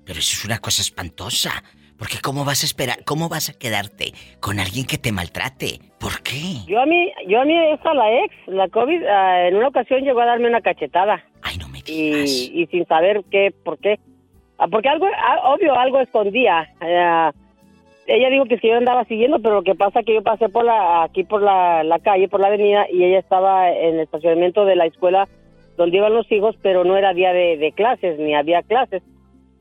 [0.06, 1.64] Pero eso es una cosa espantosa.
[1.98, 3.04] Porque ¿cómo vas a esperar?
[3.06, 5.80] ¿Cómo vas a quedarte con alguien que te maltrate?
[6.00, 6.66] ¿Por qué?
[6.68, 10.02] Yo a mí, yo a mí esta la ex, la COVID, ah, en una ocasión
[10.02, 11.24] llegó a darme una cachetada.
[11.44, 14.00] Ay, no me Y, y sin saber qué, por qué.
[14.58, 16.74] Ah, porque algo, ah, obvio, algo escondía.
[16.82, 17.32] Ah,
[18.08, 20.24] ella dijo que, es que yo andaba siguiendo, pero lo que pasa es que yo
[20.24, 23.96] pasé por la, aquí por la, la calle, por la avenida, y ella estaba en
[23.96, 25.28] el estacionamiento de la escuela
[25.78, 29.04] donde iban los hijos, pero no era día de, de clases, ni había clases.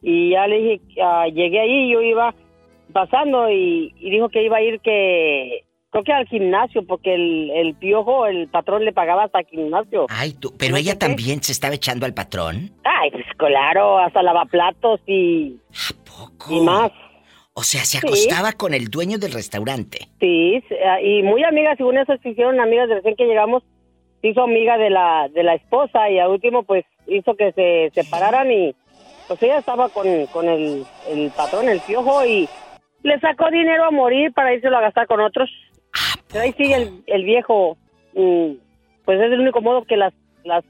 [0.03, 2.35] Y ya le dije, ah, llegué ahí, yo iba
[2.93, 7.51] pasando y, y dijo que iba a ir que, creo que al gimnasio, porque el,
[7.51, 10.07] el piojo, el patrón le pagaba hasta el gimnasio.
[10.09, 12.71] Ay, tú, pero ella también se estaba echando al patrón.
[12.85, 15.57] Ay, pues claro, hasta lavaplatos y,
[16.51, 16.91] y más.
[17.61, 18.07] O sea, se Sí.
[18.07, 20.09] acostaba con el dueño del restaurante.
[20.19, 23.63] Sí, ah, y muy amigas, según eso se hicieron amigas de recién que llegamos,
[24.23, 27.91] se hizo amiga de la, de la esposa y al último pues hizo que se
[27.95, 28.75] separaran y
[29.29, 32.49] pues ella estaba con, con el, el patrón, el piojo y
[33.03, 35.51] le sacó dinero a morir para írselo a gastar con otros.
[36.33, 37.77] Pero ahí sigue el, el viejo,
[38.15, 38.53] mm,
[39.05, 40.65] pues es el único modo que las, las,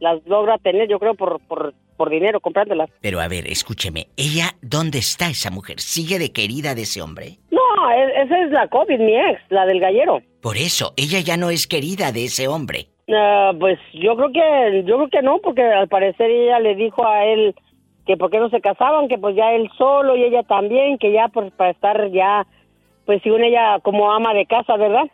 [0.00, 1.72] las logra tener, yo creo, por, por,
[2.02, 2.90] por dinero, comprándolas.
[3.00, 5.78] Pero a ver, escúcheme, ella, ¿dónde está esa mujer?
[5.78, 7.38] ¿Sigue de querida de ese hombre?
[7.52, 7.60] No,
[7.92, 10.20] e- esa es la COVID, mi ex, la del gallero.
[10.40, 12.88] Por eso, ella ya no es querida de ese hombre.
[13.08, 17.06] Ah, pues yo creo que yo creo que no, porque al parecer ella le dijo
[17.06, 17.54] a él
[18.04, 21.12] que por qué no se casaban, que pues ya él solo y ella también, que
[21.12, 22.48] ya pues para estar ya,
[23.06, 25.04] pues según ella como ama de casa, ¿verdad?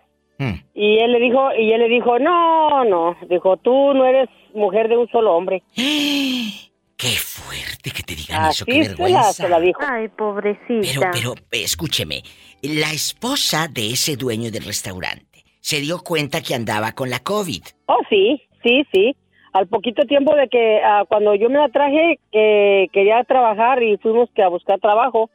[0.73, 4.89] Y él le dijo, y él le dijo, no, no, dijo, tú no eres mujer
[4.89, 5.65] de un solo hombre.
[6.99, 9.33] Qué fuerte que te digan eso, Así qué se la, vergüenza.
[9.33, 9.81] se la dijo.
[9.87, 10.81] Ay, pobrecita.
[10.83, 12.23] Pero, pero, eh, escúcheme,
[12.61, 17.63] la esposa de ese dueño del restaurante se dio cuenta que andaba con la COVID.
[17.87, 19.15] Oh, sí, sí, sí.
[19.53, 23.97] Al poquito tiempo de que ah, cuando yo me la traje, que quería trabajar y
[23.99, 25.31] fuimos que a buscar trabajo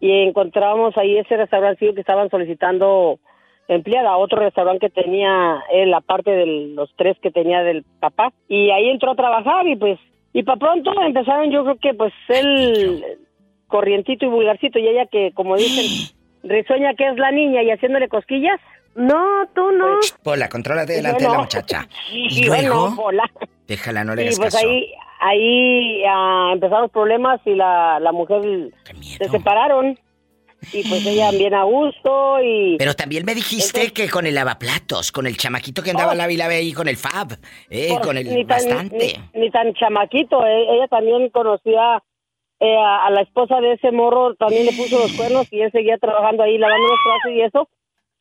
[0.00, 3.20] y encontramos ahí ese restaurante que estaban solicitando
[3.68, 8.32] empleada, otro restaurante que tenía él, aparte de los tres que tenía del papá.
[8.48, 9.98] Y ahí entró a trabajar y pues,
[10.36, 13.02] y para pronto empezaron yo creo que pues él
[13.68, 18.06] corrientito y vulgarcito y ella que como dicen, risueña que es la niña y haciéndole
[18.08, 18.60] cosquillas.
[18.94, 19.98] No, tú no.
[20.22, 21.88] Pola, contrólate delante de la muchacha.
[22.12, 23.30] Y, Y luego, bueno, hola.
[23.66, 24.58] déjala, no le Y pues caso.
[24.58, 28.42] ahí, ahí ah, empezaron los problemas y la, la mujer
[29.00, 29.98] se separaron.
[30.72, 32.76] Y pues ella bien a gusto y...
[32.78, 36.14] Pero también me dijiste que con el lavaplatos, con el chamaquito que andaba Oh.
[36.16, 37.38] la vila ahí con el fab,
[37.70, 39.20] eh, Por- con el ni tan- bastante.
[39.34, 40.44] Ni, ni tan chamaquito.
[40.46, 42.02] eh, Ella también conocía
[42.58, 45.70] eh, a, a la esposa de ese morro, también le puso los cuernos y él
[45.72, 47.68] seguía trabajando ahí, lavando los brazos y eso.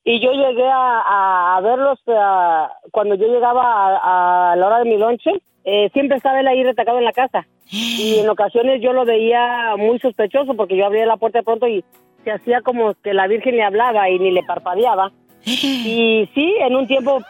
[0.04, 4.80] Y yo llegué a, a- a verlos eh, cuando yo llegaba a, a la hora
[4.80, 5.32] de mi lonche.
[5.64, 7.48] eh, siempre estaba él ahí retacado en la casa.
[7.72, 11.68] Y en ocasiones yo lo veía muy sospechoso porque yo abría la puerta de pronto
[11.68, 11.84] y
[12.26, 15.12] se hacía como que la Virgen le hablaba y ni le parpadeaba.
[15.46, 17.22] Y sí, en un tiempo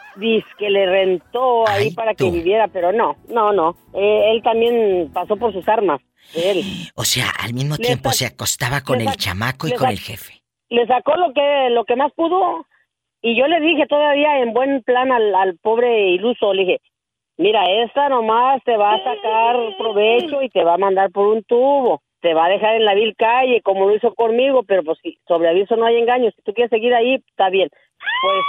[0.58, 3.76] que le rentó ahí para que viviera, pero no, no, no.
[3.92, 6.00] Eh, él también pasó por sus armas.
[6.34, 6.62] Él.
[6.96, 10.42] O sea, al mismo Le tiempo se acostaba con el chamaco y con el jefe.
[10.70, 12.66] Le sacó lo que lo que más pudo
[13.22, 16.80] y yo le dije todavía en buen plan al, al pobre iluso, le dije,
[17.36, 21.42] mira, esta nomás te va a sacar provecho y te va a mandar por un
[21.42, 22.02] tubo.
[22.26, 25.16] Te va a dejar en la vil calle como lo hizo conmigo, pero pues si
[25.28, 26.28] sobre aviso no hay engaño.
[26.34, 27.68] Si tú quieres seguir ahí, está bien.
[27.70, 28.44] Pues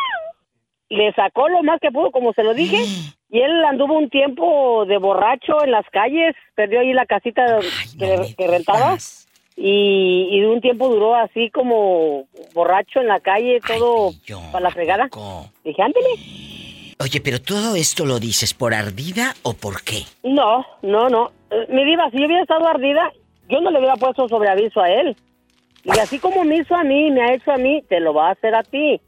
[0.89, 2.77] le sacó lo más que pudo, como se lo dije,
[3.29, 7.59] y él anduvo un tiempo de borracho en las calles, perdió ahí la casita
[7.99, 8.97] que, que rentaba,
[9.55, 12.25] y, y de un tiempo duró así como
[12.55, 14.09] borracho en la calle, todo
[14.51, 15.07] para la fregada.
[15.63, 16.07] Dije, ándele.
[16.99, 20.05] Oye, pero todo esto lo dices por ardida o por qué?
[20.23, 21.29] No, no, no.
[21.51, 23.11] Eh, mi diva, si yo hubiera estado ardida,
[23.49, 25.15] yo no le hubiera puesto sobre aviso a él.
[25.83, 28.29] Y así como me hizo a mí, me ha hecho a mí, te lo va
[28.29, 28.99] a hacer a ti.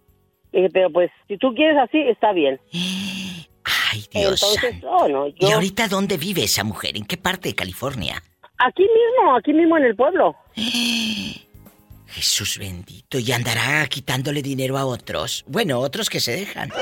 [0.52, 2.60] Pero pues, si tú quieres así, está bien.
[3.92, 4.42] Ay, Dios.
[4.42, 6.98] Entonces, no, ¿Y ahorita dónde vive esa mujer?
[6.98, 8.22] ¿En qué parte de California?
[8.58, 10.36] Aquí mismo, aquí mismo en el pueblo.
[12.08, 13.20] Jesús bendito.
[13.20, 15.46] ¿Y andará quitándole dinero a otros?
[15.48, 16.70] Bueno, otros que se dejan.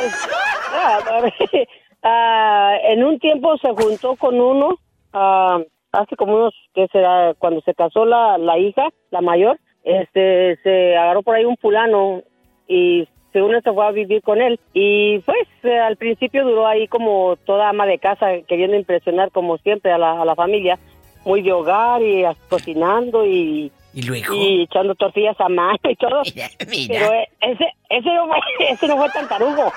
[0.79, 0.99] Ah,
[2.03, 4.79] ah, en un tiempo se juntó con uno,
[5.11, 5.59] ah,
[5.91, 7.33] hace como unos, ¿qué será?
[7.37, 12.23] Cuando se casó la, la hija, la mayor, este, se agarró por ahí un fulano
[12.67, 14.59] y según esto fue a vivir con él.
[14.73, 19.57] Y pues eh, al principio duró ahí como toda ama de casa, queriendo impresionar como
[19.59, 20.79] siempre a la, a la familia,
[21.25, 23.71] muy de hogar y cocinando y...
[23.93, 24.35] Y luego.
[24.35, 26.21] Y echando tortillas a mano y todo.
[26.69, 26.99] mira.
[26.99, 28.37] Pero ese, ese, no fue,
[28.69, 29.71] ese no fue tan tarugo.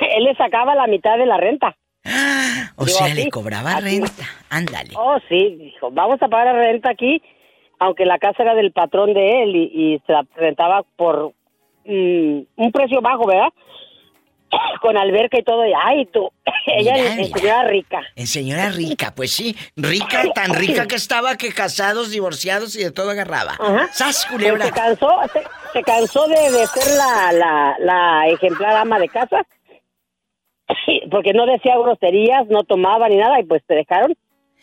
[0.16, 1.76] Él le sacaba la mitad de la renta.
[2.76, 3.84] O Digo, sea, aquí, le cobraba aquí.
[3.84, 4.24] renta.
[4.50, 4.90] Ándale.
[4.96, 7.22] Oh, sí, dijo, vamos a pagar renta aquí,
[7.78, 9.62] aunque la casa era del patrón de él y,
[9.94, 11.32] y se la rentaba por
[11.84, 13.48] mm, un precio bajo, ¿verdad?
[14.82, 15.66] Con alberca y todo.
[15.66, 16.30] Y, ay, tú,
[16.66, 18.00] ella es señora rica.
[18.16, 19.56] En señora rica, pues sí.
[19.76, 23.56] Rica, tan rica que estaba que casados, divorciados y de todo agarraba.
[23.92, 24.66] ¡Sas, culebra!
[24.66, 25.42] Se cansó, se,
[25.72, 29.46] se cansó de, de ser la, la, la ejemplar ama de casa,
[31.10, 34.14] porque no decía groserías, no tomaba ni nada, y pues te dejaron.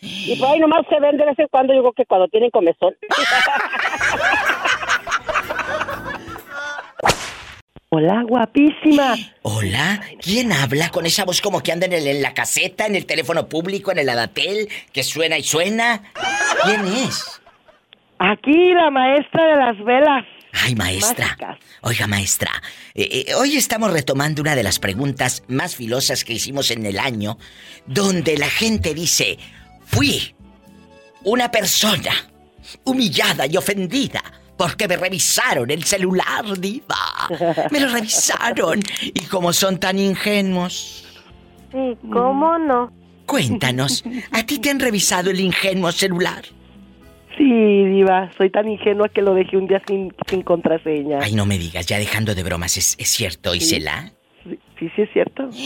[0.02, 2.50] Y por ahí nomás se ven de vez en cuando, yo creo que cuando tienen
[2.50, 2.96] comezón.
[7.94, 9.16] Hola, guapísima.
[9.42, 12.96] Hola, ¿quién habla con esa voz como que anda en, el- en la caseta, en
[12.96, 16.02] el teléfono público, en el Adatel, que suena y suena?
[16.64, 17.42] ¿Quién es?
[18.18, 20.26] Aquí la maestra de las velas.
[20.54, 21.38] Ay, maestra.
[21.82, 22.52] Oiga, maestra,
[22.94, 27.00] eh, eh, hoy estamos retomando una de las preguntas más filosas que hicimos en el
[27.00, 27.38] año,
[27.86, 29.38] donde la gente dice,
[29.86, 30.36] fui
[31.24, 32.12] una persona
[32.84, 34.22] humillada y ofendida
[34.58, 36.96] porque me revisaron el celular, diva.
[37.72, 38.80] Me lo revisaron.
[39.02, 41.06] Y como son tan ingenuos,
[41.72, 42.92] Sí, ¿cómo no?
[43.26, 46.44] cuéntanos, ¿a ti te han revisado el ingenuo celular?
[47.38, 51.20] Sí, diva, soy tan ingenua que lo dejé un día sin, sin contraseña.
[51.22, 54.12] Ay, no me digas, ya dejando de bromas, ¿es, es cierto, Isela?
[54.44, 55.50] Sí, sí, sí es cierto.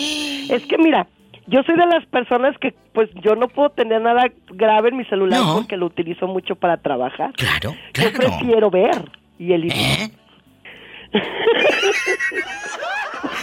[0.54, 1.08] Es que mira,
[1.48, 5.06] yo soy de las personas que pues yo no puedo tener nada grave en mi
[5.06, 5.56] celular No.
[5.56, 7.34] porque lo utilizo mucho para trabajar.
[7.34, 8.18] Claro, Yo claro.
[8.38, 9.10] prefiero ver
[9.40, 10.00] y eliminar.
[10.00, 11.22] ¿Eh?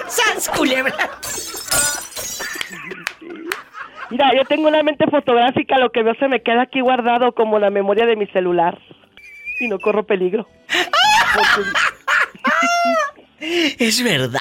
[0.06, 0.94] ¡Sas, culebra!
[4.12, 7.58] Mira, yo tengo una mente fotográfica, lo que veo se me queda aquí guardado como
[7.58, 8.78] la memoria de mi celular.
[9.58, 10.46] Y no corro peligro.
[13.78, 14.40] Es verdad.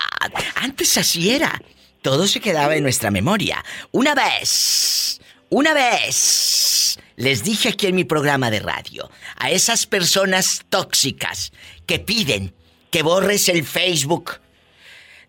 [0.62, 1.60] Antes así era.
[2.02, 3.64] Todo se quedaba en nuestra memoria.
[3.92, 5.20] Una vez,
[5.50, 11.52] una vez, les dije aquí en mi programa de radio, a esas personas tóxicas
[11.88, 12.54] que piden
[12.92, 14.40] que borres el Facebook,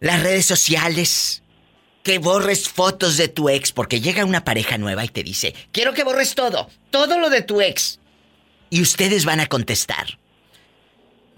[0.00, 1.41] las redes sociales,
[2.02, 5.94] que borres fotos de tu ex, porque llega una pareja nueva y te dice, quiero
[5.94, 8.00] que borres todo, todo lo de tu ex.
[8.70, 10.18] Y ustedes van a contestar,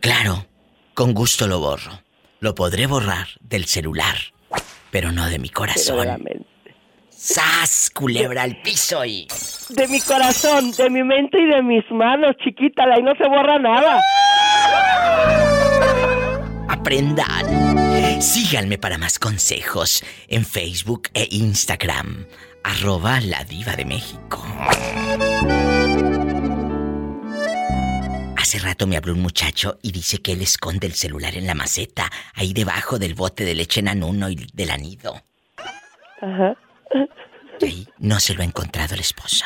[0.00, 0.46] claro,
[0.94, 2.00] con gusto lo borro.
[2.40, 4.16] Lo podré borrar del celular,
[4.90, 6.22] pero no de mi corazón.
[7.08, 7.90] ¡Sas!
[7.94, 9.26] Culebra al piso y.
[9.70, 13.58] De mi corazón, de mi mente y de mis manos, chiquita, ahí no se borra
[13.58, 14.00] nada.
[16.68, 17.93] Aprendan.
[18.24, 22.26] Síganme para más consejos en Facebook e Instagram.
[22.64, 24.42] Arroba la diva de México.
[28.38, 31.54] Hace rato me habló un muchacho y dice que él esconde el celular en la
[31.54, 35.16] maceta, ahí debajo del bote de leche nanuno y del anido.
[36.22, 36.56] Ajá.
[37.60, 39.44] Y ahí no se lo ha encontrado la esposa.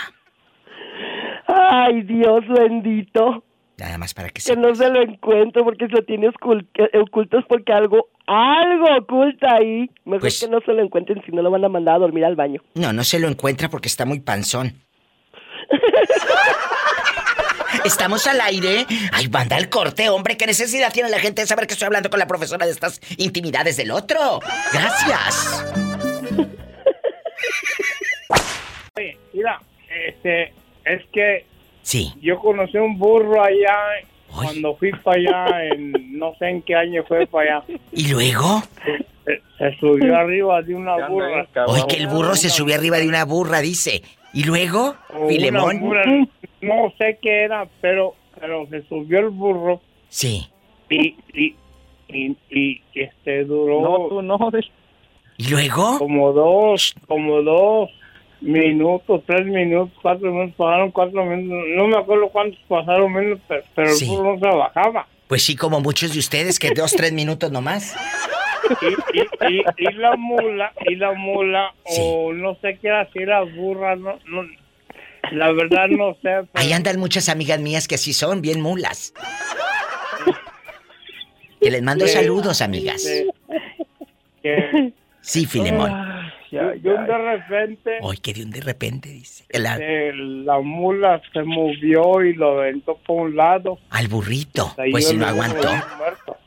[1.49, 3.43] Ay, Dios bendito.
[3.79, 6.91] Nada más para que Que no se lo encuentro porque se lo tiene ocul- que-
[6.99, 9.89] oculto es porque algo, algo oculta ahí.
[10.05, 12.25] Mejor Pues- que no se lo encuentren si no lo van a mandar a dormir
[12.25, 12.61] al baño.
[12.75, 14.73] No, no se lo encuentra porque está muy panzón.
[17.85, 18.87] Estamos al aire.
[19.13, 20.37] Ay, manda el corte, hombre.
[20.37, 23.01] ¿Qué necesidad tiene la gente de saber que estoy hablando con la profesora de estas
[23.19, 24.41] intimidades del otro?
[24.73, 25.65] Gracias.
[28.97, 29.61] Oye, mira,
[30.09, 30.53] este,
[30.85, 31.47] es que
[31.89, 32.13] Sí.
[32.21, 33.79] yo conocí un burro allá
[34.35, 37.79] cuando fui para allá, en no sé en qué año fue para allá.
[37.93, 38.63] ¿Y luego?
[39.25, 41.47] Se, se subió arriba de una burra.
[41.67, 44.03] Hoy que el burro se subió arriba de una burra, dice.
[44.35, 44.97] ¿Y luego?
[45.15, 45.81] O Filemón.
[45.81, 46.03] burra,
[46.61, 49.81] no sé qué era, pero, pero se subió el burro.
[50.11, 50.47] Sí.
[50.91, 51.57] Y, y,
[52.09, 53.81] y, y, este duró.
[53.81, 54.39] No, tú no.
[55.39, 55.97] ¿Y luego?
[55.99, 57.89] Como dos, como dos
[58.41, 61.65] minutos, tres minutos, cuatro minutos, pasaron cuatro minutos.
[61.77, 64.05] No me acuerdo cuántos pasaron minutos, pero, pero Sí.
[64.05, 65.07] el burro no trabajaba.
[65.27, 67.95] Pues sí, como muchos de ustedes, que dos, tres minutos nomás.
[68.81, 73.19] y, y, y, y la mula, y la mula, o no sé qué era, si
[73.21, 74.43] era burra, no, no,
[75.33, 76.19] la verdad no sé.
[76.23, 79.13] pero- Ahí andan muchas amigas mías que sí son bien mulas.
[81.61, 83.05] Que les mando saludos, amigas.
[84.43, 85.93] que- Sí, Filemón.
[86.51, 89.45] Yo, yo de repente, Hoy que de un de repente, dice.
[89.51, 93.79] La- eh, la mula se movió y lo aventó por un lado.
[93.91, 94.75] al burrito.
[94.91, 95.69] Pues si no aguantó.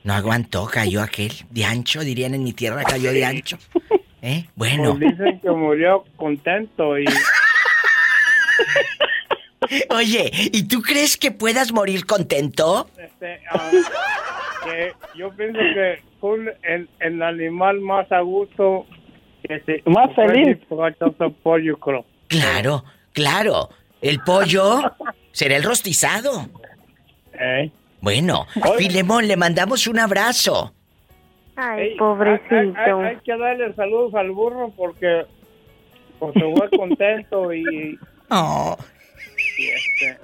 [0.04, 1.32] No aguantó, cayó aquel.
[1.50, 3.58] De ancho, dirían en mi tierra, cayó de ancho.
[4.22, 4.46] ¿Eh?
[4.56, 4.96] Bueno.
[4.98, 7.06] Pues dicen que murió contento y
[9.90, 12.90] Oye, ¿y tú crees que puedas morir contento?
[12.98, 13.72] este, ah,
[14.66, 18.86] que yo pienso que un- el, el animal más a gusto
[19.48, 20.58] que se Más feliz.
[20.60, 22.06] disfrutado por yo creo.
[22.28, 22.84] Claro,
[23.14, 23.70] claro.
[24.02, 24.80] El pollo
[25.32, 26.48] será el rostizado.
[27.34, 27.72] ¿Eh?
[28.02, 30.74] Bueno, Filemón, le mandamos un abrazo.
[31.56, 32.56] Ay, Ey, pobrecito.
[32.56, 35.26] Hay, hay- hay que darle saludos al burro porque
[36.18, 38.78] pues, se fue contento y, Oh,
[39.58, 40.18] y, este,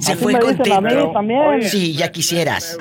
[0.00, 1.12] se Así fue me contento.
[1.12, 1.62] también.
[1.62, 2.78] Sí, ya quisieras.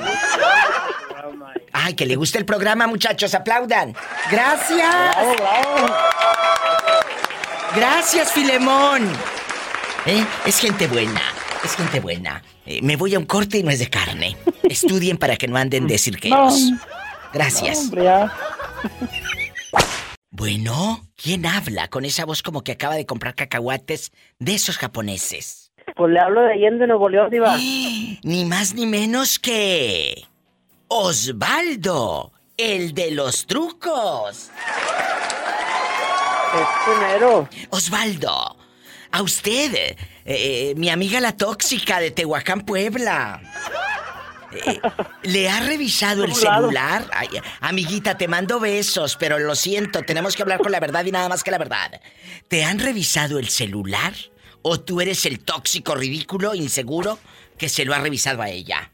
[1.72, 3.96] Ay, que le gusta el programa, muchachos, aplaudan.
[4.32, 5.26] Gracias.
[7.76, 9.10] Gracias, Filemón.
[10.06, 10.26] ¿Eh?
[10.46, 11.22] Es gente buena,
[11.64, 12.42] es gente buena.
[12.66, 14.38] Eh, me voy a un corte y no es de carne.
[14.64, 16.72] Estudien para que no anden de cirqueros.
[17.34, 17.80] Gracias.
[17.80, 18.34] Hombre, ya.
[20.32, 25.72] Bueno, ¿quién habla con esa voz como que acaba de comprar cacahuates de esos japoneses?
[25.96, 27.58] Pues le hablo de Allende, Nuevo León, Diva.
[28.24, 30.24] Ni más ni menos que...
[30.92, 34.50] Osvaldo, el de los trucos.
[36.52, 37.48] Es primero.
[37.70, 38.58] Osvaldo,
[39.12, 43.40] a usted, eh, eh, mi amiga la tóxica de Tehuacán, Puebla.
[44.52, 44.82] Eh,
[45.22, 47.06] ¿Le ha revisado el celular?
[47.14, 47.30] Ay,
[47.62, 51.30] amiguita, te mando besos, pero lo siento, tenemos que hablar con la verdad y nada
[51.30, 52.02] más que la verdad.
[52.48, 54.14] ¿Te han revisado el celular?
[54.64, 57.20] ¿O tú eres el tóxico, ridículo, inseguro
[57.60, 58.92] que se lo ha revisado a ella?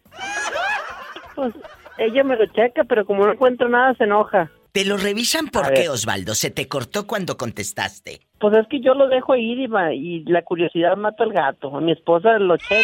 [1.35, 1.53] Pues
[1.97, 4.51] ella me lo checa, pero como no encuentro nada, se enoja.
[4.71, 5.87] ¿Te lo revisan por qué.
[5.87, 6.35] Osvaldo?
[6.35, 8.19] ¿Se te cortó cuando contestaste?
[8.39, 11.75] Pues es que yo lo dejo ir Diva, y la curiosidad mata al gato.
[11.77, 12.83] A mi esposa lo checa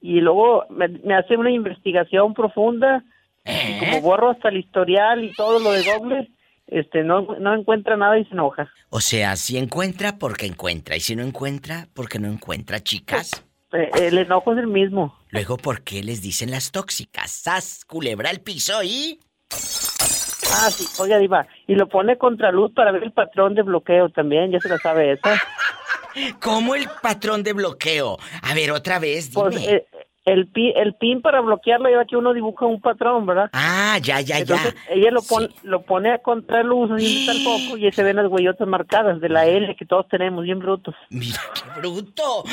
[0.00, 3.02] y luego me, me hace una investigación profunda.
[3.44, 3.76] ¿Eh?
[3.76, 6.30] Y como borro hasta el historial y todo lo de doble,
[6.68, 8.70] este, no, no encuentra nada y se enoja.
[8.90, 10.96] O sea, si encuentra, porque encuentra.
[10.96, 13.44] Y si no encuentra, porque no encuentra, chicas.
[13.72, 15.16] Eh, el enojo es el mismo.
[15.30, 17.30] Luego, ¿por qué les dicen las tóxicas?
[17.30, 17.84] ¡Sas!
[17.84, 19.20] Culebra el piso y...
[20.52, 21.46] Ah, sí, oiga, Diva.
[21.68, 24.78] Y lo pone contra luz para ver el patrón de bloqueo también, ya se la
[24.78, 25.40] sabe esa.
[26.42, 28.18] ¿Cómo el patrón de bloqueo?
[28.42, 29.42] A ver, otra vez, dime.
[29.42, 29.86] Pues eh,
[30.24, 33.48] el, pi- el pin para bloquearlo lleva que uno dibuja un patrón, ¿verdad?
[33.52, 34.94] Ah, ya, ya, Entonces ya.
[34.94, 38.16] ella lo pone, lo pone a contraluz, así está el foco y ahí se ven
[38.16, 40.96] las huellotas marcadas de la L que todos tenemos, bien brutos.
[41.10, 42.42] Mira, qué bruto.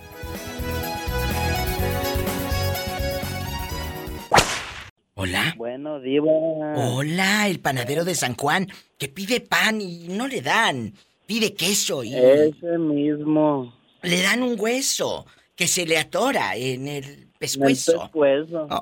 [5.21, 5.53] Hola.
[5.55, 6.31] Bueno, Diva.
[6.77, 8.67] Hola, el panadero de San Juan,
[8.97, 10.95] que pide pan y no le dan.
[11.27, 12.15] Pide queso y...
[12.15, 13.71] Ese mismo.
[14.01, 18.01] Le dan un hueso que se le atora en el pescuezo.
[18.01, 18.67] pescuezo.
[18.71, 18.81] Oh.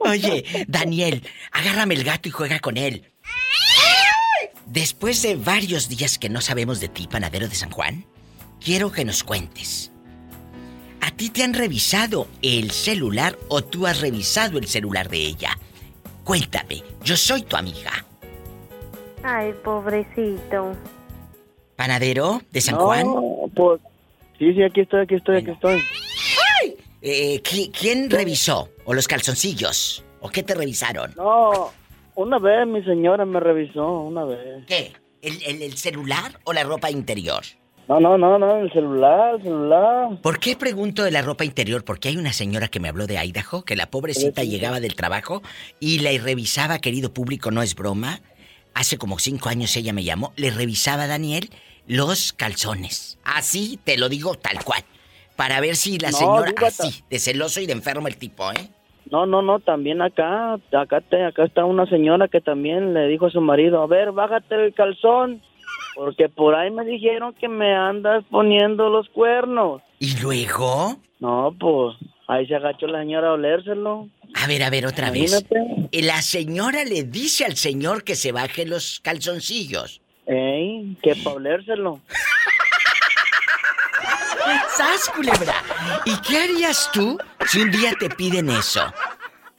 [0.08, 1.22] Oye, Daniel,
[1.52, 3.04] agárrame el gato y juega con él.
[4.64, 8.06] Después de varios días que no sabemos de ti, panadero de San Juan,
[8.58, 9.92] quiero que nos cuentes.
[11.06, 15.50] ¿A ti te han revisado el celular o tú has revisado el celular de ella?
[16.24, 17.92] Cuéntame, yo soy tu amiga.
[19.22, 20.74] Ay, pobrecito.
[21.76, 23.06] ¿Panadero de San No, Juan?
[23.54, 23.80] pues,
[24.38, 25.82] sí, sí, aquí estoy, aquí estoy, aquí estoy.
[27.02, 28.70] Eh, ¿qui- ¿Quién revisó?
[28.86, 30.02] ¿O los calzoncillos?
[30.20, 31.12] ¿O qué te revisaron?
[31.16, 31.70] No,
[32.14, 34.64] una vez mi señora me revisó, una vez.
[34.66, 34.92] ¿Qué?
[35.20, 37.42] ¿El, el- el celular o la ropa interior?
[37.88, 40.08] No, no, no, no, el celular, el celular.
[40.22, 41.84] ¿Por qué pregunto de la ropa interior?
[41.84, 44.94] Porque hay una señora que me habló de Idaho, que la pobrecita Sí, llegaba del
[44.94, 45.42] trabajo
[45.80, 48.20] y le revisaba, querido público, no es broma.
[48.72, 51.50] Hace como cinco años ella me llamó, le revisaba a Daniel
[51.86, 53.18] los calzones.
[53.22, 54.82] Así te lo digo tal cual.
[55.36, 58.70] Para ver si la No, señora, así, de celoso y de enfermo el tipo, ¿eh?
[59.10, 63.26] No, no, no, también acá, acá, te, acá está una señora que también le dijo
[63.26, 65.42] a su marido, a ver, bájate el calzón,
[65.94, 69.82] porque por ahí me dijeron que me andas poniendo los cuernos.
[69.98, 70.96] ¿Y luego?
[71.20, 71.96] No, pues,
[72.28, 74.08] ahí se agachó la señora a olérselo.
[74.42, 75.46] A ver, a ver, otra Imagínate.
[75.54, 75.88] vez.
[75.92, 80.00] Eh, La señora le dice al señor que se baje los calzoncillos.
[80.26, 82.00] Ey, que para olérselo.
[84.76, 85.54] ¡Sas, culebra!
[86.04, 87.16] ¿Y qué harías tú
[87.46, 88.82] si un día te piden eso?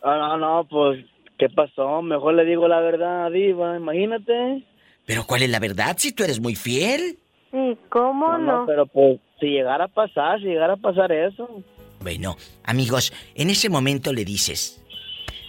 [0.04, 1.04] Ah, no, no, pues,
[1.40, 2.02] ¿qué pasó?
[2.02, 4.64] Mejor le digo la verdad, Diva, imagínate.
[5.06, 7.20] ¿Pero cuál es la verdad si tú eres muy fiel?
[7.52, 8.66] Sí, ¿cómo No, no, no?
[8.66, 11.50] pero pues, si llegara a pasar, si llegara a pasar eso.
[12.02, 14.84] Bueno, amigos, en ese momento le dices,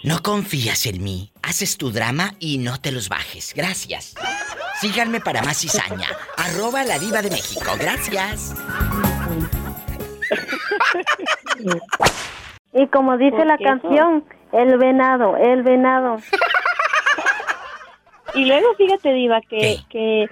[0.05, 3.53] no confías en mí, haces tu drama y no te los bajes.
[3.57, 4.15] Gracias.
[4.81, 6.09] Síganme para más cizaña.
[6.37, 7.73] Arroba la diva de México.
[7.79, 8.55] Gracias.
[12.79, 16.17] Y como dice la canción, el venado, el venado.
[18.37, 20.25] Y luego fíjate, Diva, que, que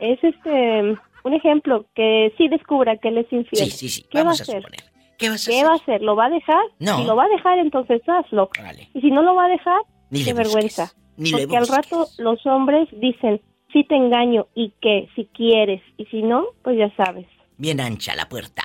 [0.00, 3.70] es este un ejemplo que sí descubra que él es infiel.
[3.70, 4.02] Sí, sí, sí.
[4.10, 4.62] ¿Qué Vamos va a hacer?
[4.62, 4.80] suponer.
[5.18, 5.66] ¿Qué vas a ¿Qué hacer?
[5.68, 6.02] va a hacer?
[6.02, 6.62] ¿Lo va a dejar?
[6.78, 6.98] No.
[6.98, 8.48] Si lo va a dejar, entonces hazlo.
[8.94, 10.92] Y si no lo va a dejar, Ni qué vergüenza.
[11.18, 13.40] ni Porque al rato los hombres dicen,
[13.72, 17.26] sí te engaño y que si quieres y si no, pues ya sabes.
[17.58, 18.62] Bien ancha la puerta.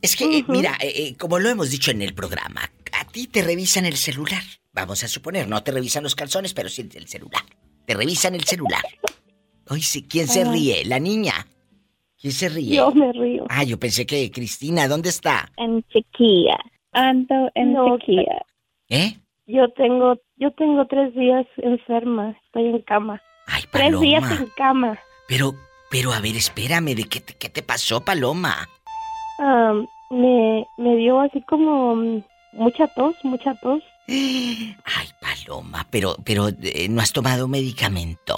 [0.00, 2.62] Es que, eh, mira, eh, eh, como lo hemos dicho en el programa,
[2.92, 4.42] a ti te revisan el celular.
[4.72, 7.42] Vamos a suponer, no te revisan los calzones, pero sí el celular.
[7.90, 8.84] Te revisan el celular.
[9.68, 10.84] Oye, sí, ¿quién se ríe?
[10.84, 11.44] ¿La niña?
[12.20, 12.76] ¿Quién se ríe?
[12.76, 13.46] Yo me río.
[13.48, 15.50] Ah, yo pensé que Cristina, ¿dónde está?
[15.56, 16.56] En sequía.
[16.92, 18.46] Ando en sequía.
[18.90, 19.16] ¿Eh?
[19.48, 22.36] Yo tengo, yo tengo tres días enferma.
[22.46, 23.20] Estoy en cama.
[23.46, 24.00] tres Paloma.
[24.00, 24.96] días en cama.
[25.26, 25.54] Pero,
[25.90, 28.68] pero a ver, espérame, ¿de qué te, qué te pasó, Paloma?
[29.40, 32.22] Am, me, me dio así como mm,
[32.52, 33.82] mucha tos, mucha tos.
[34.10, 38.36] Ay, Paloma, pero, pero eh, no has tomado medicamento.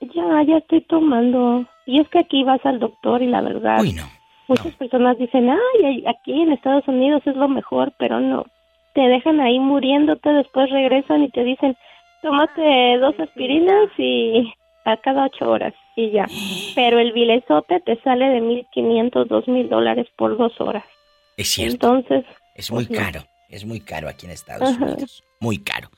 [0.00, 1.64] Ya, ya estoy tomando.
[1.86, 3.80] Y es que aquí vas al doctor y la verdad.
[3.80, 4.04] Uy, no.
[4.48, 8.44] Muchas personas dicen, ay, aquí en Estados Unidos es lo mejor, pero no.
[8.94, 11.76] Te dejan ahí muriéndote, después regresan y te dicen,
[12.22, 14.52] tómate dos aspirinas y
[14.84, 16.26] a cada ocho horas y ya.
[16.74, 20.84] Pero el bilezote te sale de mil quinientos, dos mil dólares por dos horas.
[21.36, 21.94] Es cierto.
[21.94, 23.04] Entonces, Es muy pues no.
[23.06, 23.24] caro.
[23.52, 24.84] Es muy caro aquí en Estados Ajá.
[24.84, 25.22] Unidos.
[25.38, 25.90] Muy caro.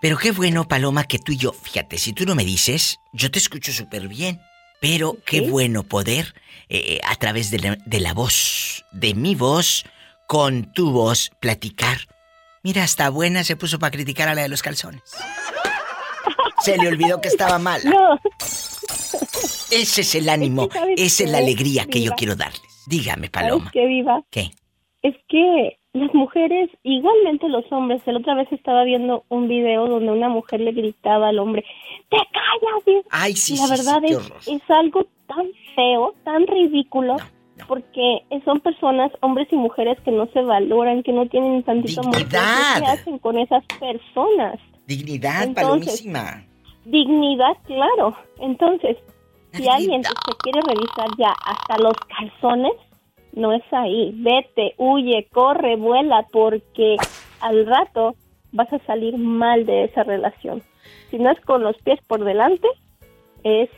[0.00, 3.30] Pero qué bueno, Paloma, que tú y yo, fíjate, si tú no me dices, yo
[3.30, 4.40] te escucho súper bien.
[4.80, 6.34] Pero qué bueno poder,
[6.68, 9.84] eh, a través de la, de la voz, de mi voz,
[10.26, 11.98] con tu voz, platicar.
[12.62, 15.02] Mira, hasta buena se puso para criticar a la de los calzones.
[16.62, 17.82] Se le olvidó que estaba mala.
[17.90, 18.18] No.
[19.70, 22.60] Ese es el ánimo, ¿sabes esa es la alegría que yo quiero darles.
[22.86, 23.70] Dígame, ¿sabes Paloma.
[23.72, 24.22] qué, Viva?
[24.30, 24.50] ¿Qué?
[25.02, 30.10] Es que las mujeres, igualmente los hombres, la otra vez estaba viendo un video donde
[30.10, 31.64] una mujer le gritaba al hombre,
[32.08, 32.84] ¡te callas!
[32.86, 33.08] viejo".
[33.10, 37.16] Ay, sí, la sí, verdad es, es algo tan feo, tan ridículo,
[37.68, 42.26] porque son personas, hombres y mujeres que no se valoran, que no tienen tantito amor.
[42.26, 44.58] ¿Qué hacen con esas personas?
[44.86, 46.44] Dignidad, Entonces, palomísima.
[46.86, 48.16] Dignidad, claro.
[48.40, 48.96] Entonces,
[49.52, 50.08] Si alguien te
[50.42, 52.72] quiere revisar ya hasta los calzones,
[53.32, 54.12] no es ahí.
[54.16, 56.96] Vete, huye, corre, vuela, porque
[57.40, 58.14] al rato
[58.52, 60.62] vas a salir mal de esa relación.
[61.10, 62.68] Si no es con los pies por delante,
[63.44, 63.68] es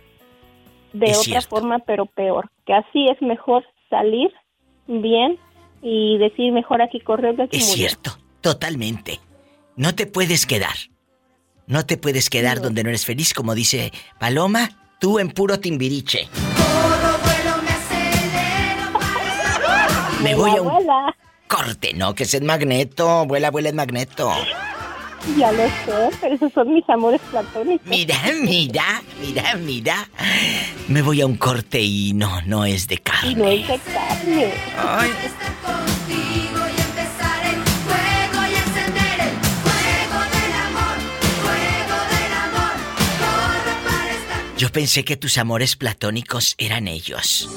[0.92, 1.48] de Es otra cierto.
[1.50, 2.50] forma, pero peor.
[2.66, 4.30] Que así es mejor salir
[4.86, 5.38] bien
[5.82, 7.88] y decir mejor aquí correr que aquí Es morir.
[7.88, 9.20] cierto, totalmente.
[9.76, 10.74] No te puedes quedar.
[11.66, 13.90] No te puedes quedar donde no eres feliz, como dice
[14.20, 14.68] Paloma,
[15.00, 16.28] tú en puro timbiriche.
[20.24, 20.72] Me voy a un
[21.46, 24.32] corte, no, que es el magneto, vuela, vuela el magneto.
[25.38, 27.86] ya lo sé, pero esos son mis amores platónicos.
[27.86, 30.08] Mira, mira, mira, mira.
[30.88, 33.34] Me voy a un corte y no, no es de Y carne.
[33.34, 34.54] no es de carne.
[34.78, 35.10] Ay.
[44.56, 47.48] Yo pensé que tus amores platónicos eran ellos.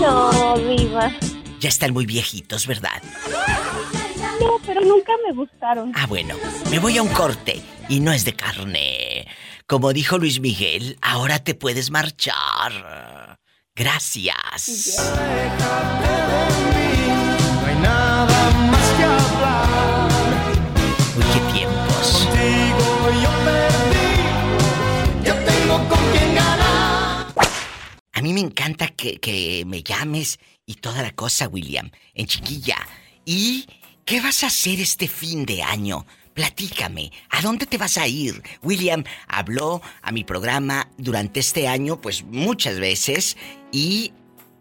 [0.00, 1.12] No, viva.
[1.60, 3.02] Ya están muy viejitos, ¿verdad?
[4.40, 5.92] No, pero nunca me gustaron.
[5.94, 6.34] Ah, bueno,
[6.70, 9.26] me voy a un corte y no es de carne.
[9.66, 13.38] Como dijo Luis Miguel, ahora te puedes marchar.
[13.74, 14.96] Gracias.
[28.26, 32.76] Mí me encanta que, que me llames y toda la cosa, William, en chiquilla.
[33.24, 33.66] ¿Y
[34.04, 36.04] qué vas a hacer este fin de año?
[36.34, 38.42] Platícame, ¿a dónde te vas a ir?
[38.64, 43.36] William habló a mi programa durante este año, pues muchas veces,
[43.70, 44.12] y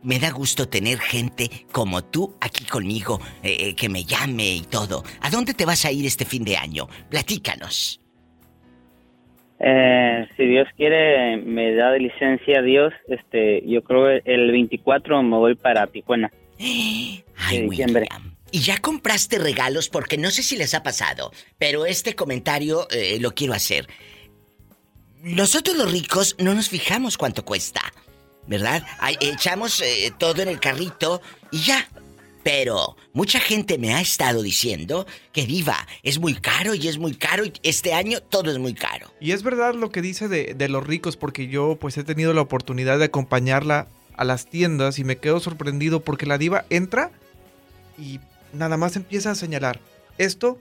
[0.03, 4.61] me da gusto tener gente como tú aquí conmigo, eh, eh, que me llame y
[4.61, 5.03] todo.
[5.21, 6.87] ¿A dónde te vas a ir este fin de año?
[7.09, 7.99] Platícanos.
[9.59, 12.93] Eh, si Dios quiere, me da de licencia Dios.
[13.07, 16.31] Este, yo creo el 24 me voy para Tijuana.
[16.59, 18.07] Ay, de diciembre.
[18.51, 19.89] ¿Y ya compraste regalos?
[19.89, 23.87] Porque no sé si les ha pasado, pero este comentario eh, lo quiero hacer.
[25.21, 27.81] Nosotros los ricos no nos fijamos cuánto cuesta,
[28.47, 28.83] ¿verdad?
[28.99, 31.87] Ay, echamos eh, todo en el carrito y ya.
[32.45, 37.15] Pero mucha gente me ha estado diciendo que viva, es muy caro y es muy
[37.15, 39.11] caro y este año todo es muy caro.
[39.19, 42.35] Y es verdad lo que dice de, de los ricos, porque yo pues he tenido
[42.35, 47.09] la oportunidad de acompañarla a las tiendas y me quedo sorprendido porque la diva entra
[47.97, 48.19] y
[48.53, 49.79] nada más empieza a señalar
[50.19, 50.59] esto,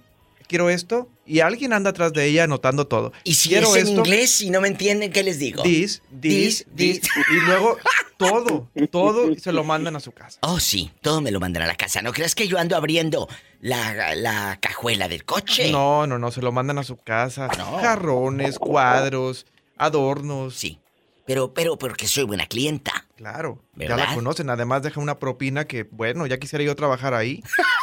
[0.55, 3.13] quiero esto, y alguien anda atrás de ella anotando todo.
[3.25, 5.65] Y si quiero es en esto, inglés y no me entienden, ¿qué les digo?
[5.65, 7.77] This, this, this, y luego
[8.17, 10.39] todo, todo se lo mandan a su casa.
[10.43, 12.03] Oh, sí, todo me lo mandan a la casa.
[12.03, 13.29] ¿No creas que yo ando abriendo
[13.61, 15.73] la, la cajuela del coche?
[15.73, 17.49] No, no, no, se lo mandan a su casa.
[17.81, 19.47] Jarrones, cuadros,
[19.77, 20.55] adornos.
[20.55, 20.79] Sí.
[21.27, 23.09] Pero, pero, porque soy buena clienta.
[23.17, 24.09] Claro, ya ¿Verdad?
[24.11, 24.51] la conocen.
[24.51, 27.43] Además deja una propina que, bueno, ya quisiera yo trabajar ahí.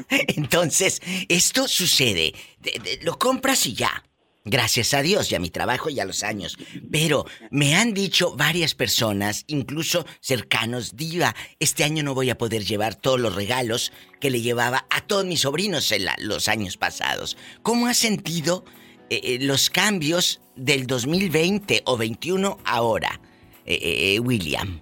[0.36, 2.34] Entonces, esto sucede.
[2.60, 4.02] De- de- lo compras y ya.
[4.48, 6.56] Gracias a Dios y a mi trabajo y a los años.
[6.92, 12.64] Pero me han dicho varias personas, incluso cercanos, Diva, este año no voy a poder
[12.64, 17.36] llevar todos los regalos que le llevaba a todos mis sobrinos los años pasados.
[17.62, 18.64] ¿Cómo has sentido
[19.10, 23.20] eh, eh, los cambios del 2020 o 21 ahora,
[23.64, 24.80] eh, eh, William?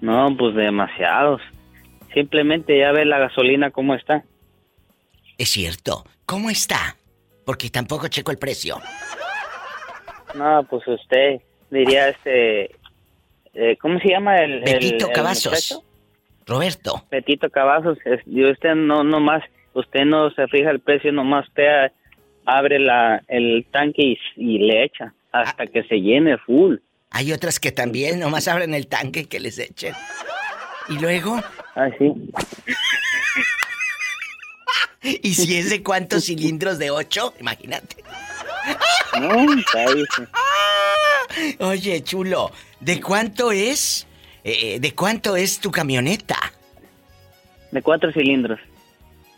[0.00, 1.42] No, pues demasiados.
[2.16, 4.24] Simplemente ya ve la gasolina cómo está.
[5.36, 6.06] Es cierto.
[6.24, 6.96] ¿Cómo está?
[7.44, 8.80] Porque tampoco checo el precio.
[10.34, 12.70] No, pues usted diría este...
[13.52, 14.62] eh, ¿Cómo se llama el...
[14.62, 15.82] Betito el Cavazos.
[16.46, 17.04] Roberto.
[17.10, 17.98] Betito Cavazos.
[18.24, 19.42] y usted no, no más,
[19.74, 21.92] usted no se fija el precio, nomás usted
[22.46, 26.76] abre la, el tanque y, y le echa hasta que se llene full.
[27.10, 29.92] Hay otras que también nomás abren el tanque que les echen.
[30.88, 31.40] Y luego.
[31.74, 32.12] Ah, sí.
[35.02, 37.34] ¿Y si es de cuántos cilindros de ocho?
[37.40, 37.96] Imagínate.
[39.20, 40.26] No, cállese.
[41.60, 44.06] Oye, chulo, ¿de cuánto es?
[44.42, 46.36] eh, ¿De cuánto es tu camioneta?
[47.70, 48.58] De cuatro cilindros.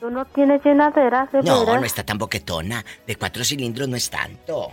[0.01, 1.81] Tú no tienes llenadera, de No, veras.
[1.81, 2.85] no está tan boquetona.
[3.07, 4.73] De cuatro cilindros no es tanto.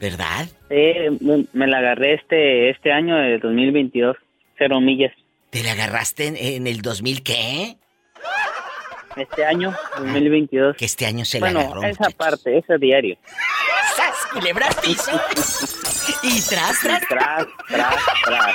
[0.00, 0.48] ¿Verdad?
[0.70, 4.16] Sí, me- me la agarré este este año de 2022,
[4.58, 5.12] cero millas.
[5.50, 7.76] ¿Te la agarraste en, en el 2000 qué?
[9.16, 10.76] Este año, 2022.
[10.76, 11.82] Que este año se bueno, la agarró.
[11.84, 13.18] esa parte, ese diario.
[13.96, 14.26] ¡Sas!
[14.32, 15.10] Culebra piso.
[16.22, 17.00] y tras, tras.
[17.08, 17.94] Tras, tras,
[18.24, 18.54] tras.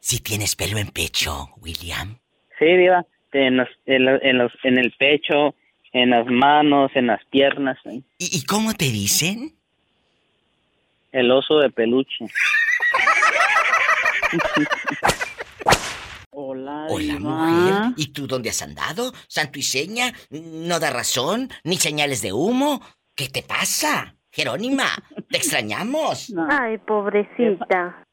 [0.00, 2.18] Si tienes pelo en pecho, William.
[2.58, 5.54] Sí, diva, en, los, en, los- en, los- en el pecho,
[5.92, 7.76] en las manos, en las piernas.
[7.84, 8.00] ¿eh?
[8.18, 9.54] ¿Y, y cómo te dicen?
[11.12, 12.26] El oso de peluche.
[16.30, 17.94] Hola, Hola, mujer.
[17.96, 19.12] ¿Y tú dónde has andado?
[19.28, 20.12] ¿Santo y seña?
[20.30, 21.48] ¿No da razón?
[21.62, 22.80] ¿Ni señales de humo?
[23.14, 24.16] ¿Qué te pasa?
[24.30, 24.86] Jerónima,
[25.30, 26.34] te extrañamos.
[26.50, 28.03] Ay, pobrecita.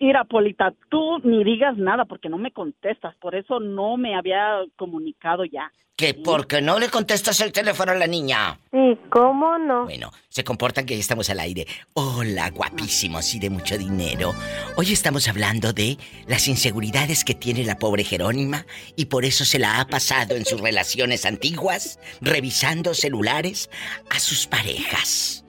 [0.00, 4.64] Mira, Polita, tú ni digas nada porque no me contestas, por eso no me había
[4.76, 5.70] comunicado ya.
[5.96, 8.60] ¿Que porque no le contestas el teléfono a la niña?
[8.70, 9.84] Sí, ¿cómo no?
[9.84, 11.66] Bueno, se comportan que ya estamos al aire.
[11.94, 14.34] Hola, guapísimos y de mucho dinero.
[14.76, 15.96] Hoy estamos hablando de
[16.28, 20.44] las inseguridades que tiene la pobre Jerónima y por eso se la ha pasado en
[20.44, 23.70] sus relaciones antiguas revisando celulares
[24.10, 25.46] a sus parejas.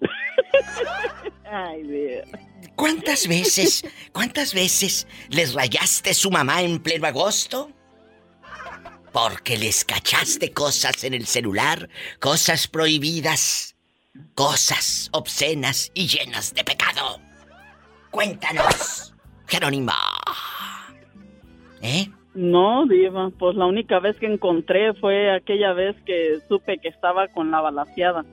[1.54, 2.28] Ay, Dios.
[2.74, 7.70] ¿Cuántas veces, cuántas veces les rayaste su mamá en pleno agosto?
[9.12, 11.88] Porque les cachaste cosas en el celular,
[12.18, 13.76] cosas prohibidas,
[14.34, 17.20] cosas obscenas y llenas de pecado.
[18.10, 19.14] Cuéntanos,
[19.46, 19.94] Jerónima.
[21.82, 22.08] ¿Eh?
[22.34, 27.28] No, Diva, pues la única vez que encontré fue aquella vez que supe que estaba
[27.28, 28.24] con la balaseada.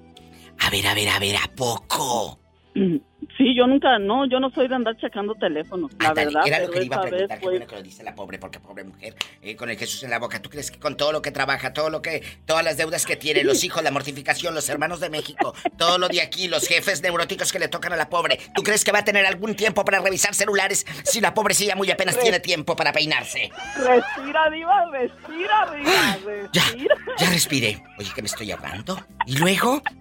[0.58, 2.41] A ver, a ver, a ver, ¿a poco?
[3.38, 6.60] Sí, yo nunca, no, yo no soy de andar checando teléfonos, la Ándale, verdad, era
[6.60, 7.52] lo que le iba a preguntar, qué fue...
[7.52, 10.18] bueno que lo dice la pobre, porque pobre mujer, eh, con el Jesús en la
[10.18, 10.42] boca.
[10.42, 13.16] ¿Tú crees que con todo lo que trabaja, todo lo que, todas las deudas que
[13.16, 17.04] tiene, los hijos, la mortificación, los hermanos de México, todo lo de aquí, los jefes
[17.04, 19.86] neuróticos que le tocan a la pobre, ¿tú crees que va a tener algún tiempo
[19.86, 23.52] para revisar celulares si la pobrecilla muy apenas tiene tiempo para peinarse?
[23.78, 26.96] Respira, Diva, respira, Diva, Ya, respira.
[27.18, 27.84] ya respiré.
[28.00, 28.98] Oye, que me estoy ahogando.
[29.28, 29.82] ¿Y luego?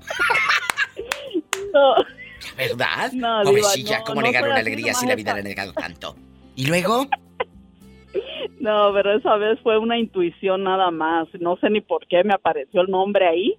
[1.72, 1.94] No.
[2.68, 3.12] ¿Verdad?
[3.12, 6.14] No, Pobrecilla, no, ¿cómo no negar una alegría si la vida le ha negado tanto?
[6.56, 7.06] ¿Y luego?
[8.60, 11.28] No, pero esa vez fue una intuición nada más.
[11.40, 13.54] No sé ni por qué me apareció el nombre ahí.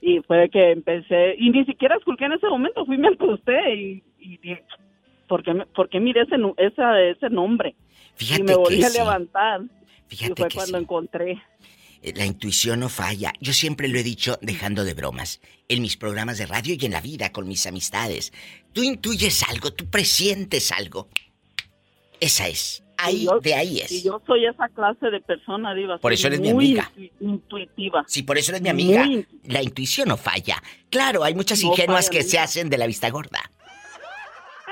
[0.00, 4.02] Y fue que empecé, y ni siquiera esculqué en ese momento, fui me acosté y,
[4.18, 4.64] y dije,
[5.28, 7.76] ¿por qué, me- por qué miré ese, esa- ese nombre?
[8.16, 8.98] Fíjate y me volví que a sí.
[8.98, 9.60] levantar.
[10.08, 11.40] Fíjate y fue que cuando encontré.
[12.02, 13.32] Eh, La intuición no falla.
[13.40, 15.40] Yo siempre lo he dicho dejando de bromas.
[15.68, 18.32] En mis programas de radio y en la vida con mis amistades.
[18.72, 21.08] Tú intuyes algo, tú presientes algo.
[22.20, 22.82] Esa es.
[23.02, 23.90] Ahí, yo- de ahí es.
[23.92, 25.96] Y yo soy esa clase de persona, Diva.
[25.98, 26.90] Por eso eres mi amiga.
[26.96, 28.04] intu- intuitiva.
[28.06, 29.04] Sí, por eso eres mi amiga.
[29.06, 30.62] Muy La intuición no falla.
[30.90, 33.40] Claro, hay muchas No ingenuas falla que se hacen de la vista gorda.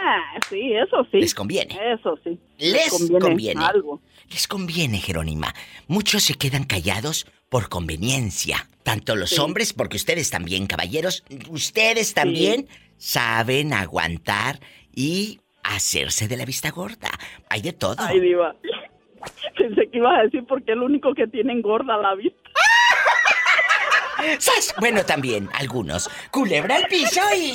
[0.01, 1.19] Ah, sí, eso sí.
[1.21, 1.77] Les conviene.
[1.93, 2.39] Eso sí.
[2.59, 3.65] Les conviene.
[3.65, 4.01] Algo.
[4.31, 5.53] Les conviene, Jerónima.
[5.89, 8.69] Muchos se quedan callados por conveniencia.
[8.85, 9.41] Tanto los Sí.
[9.41, 14.61] hombres, porque ustedes también, caballeros, ustedes también saben aguantar
[14.95, 17.11] y hacerse de la vista gorda.
[17.51, 17.97] Hay de todo.
[17.99, 18.55] Ay, Diva.
[19.59, 22.39] Pensé que ibas a decir porque es lo único que tienen gorda la vista.
[24.39, 24.75] ¡Sas!
[24.79, 26.09] Bueno, también, algunos.
[26.31, 27.55] Culebra al piso y...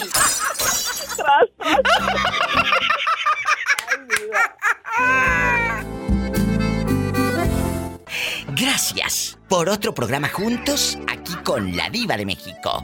[8.55, 12.83] Gracias por otro programa juntos aquí con la diva de México.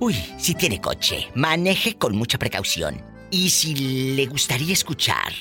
[0.00, 3.02] Uy, si tiene coche, maneje con mucha precaución.
[3.30, 3.74] Y si
[4.14, 5.32] le gustaría escuchar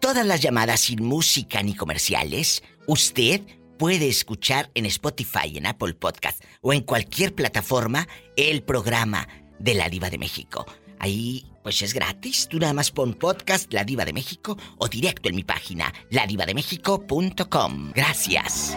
[0.00, 3.42] todas las llamadas sin música ni comerciales, usted
[3.78, 8.06] puede escuchar en Spotify, en Apple Podcast o en cualquier plataforma
[8.36, 10.66] el programa de la diva de México.
[11.02, 12.46] Ahí, pues es gratis.
[12.48, 17.90] Tú nada más pon podcast La Diva de México o directo en mi página, ladivademéxico.com.
[17.92, 18.76] Gracias.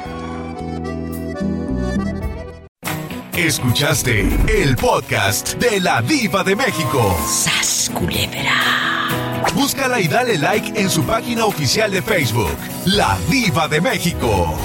[3.34, 7.16] Escuchaste el podcast de la Diva de México.
[7.28, 9.44] ¡Sas, culebra!
[9.54, 14.58] Búscala y dale like en su página oficial de Facebook, La Diva de México.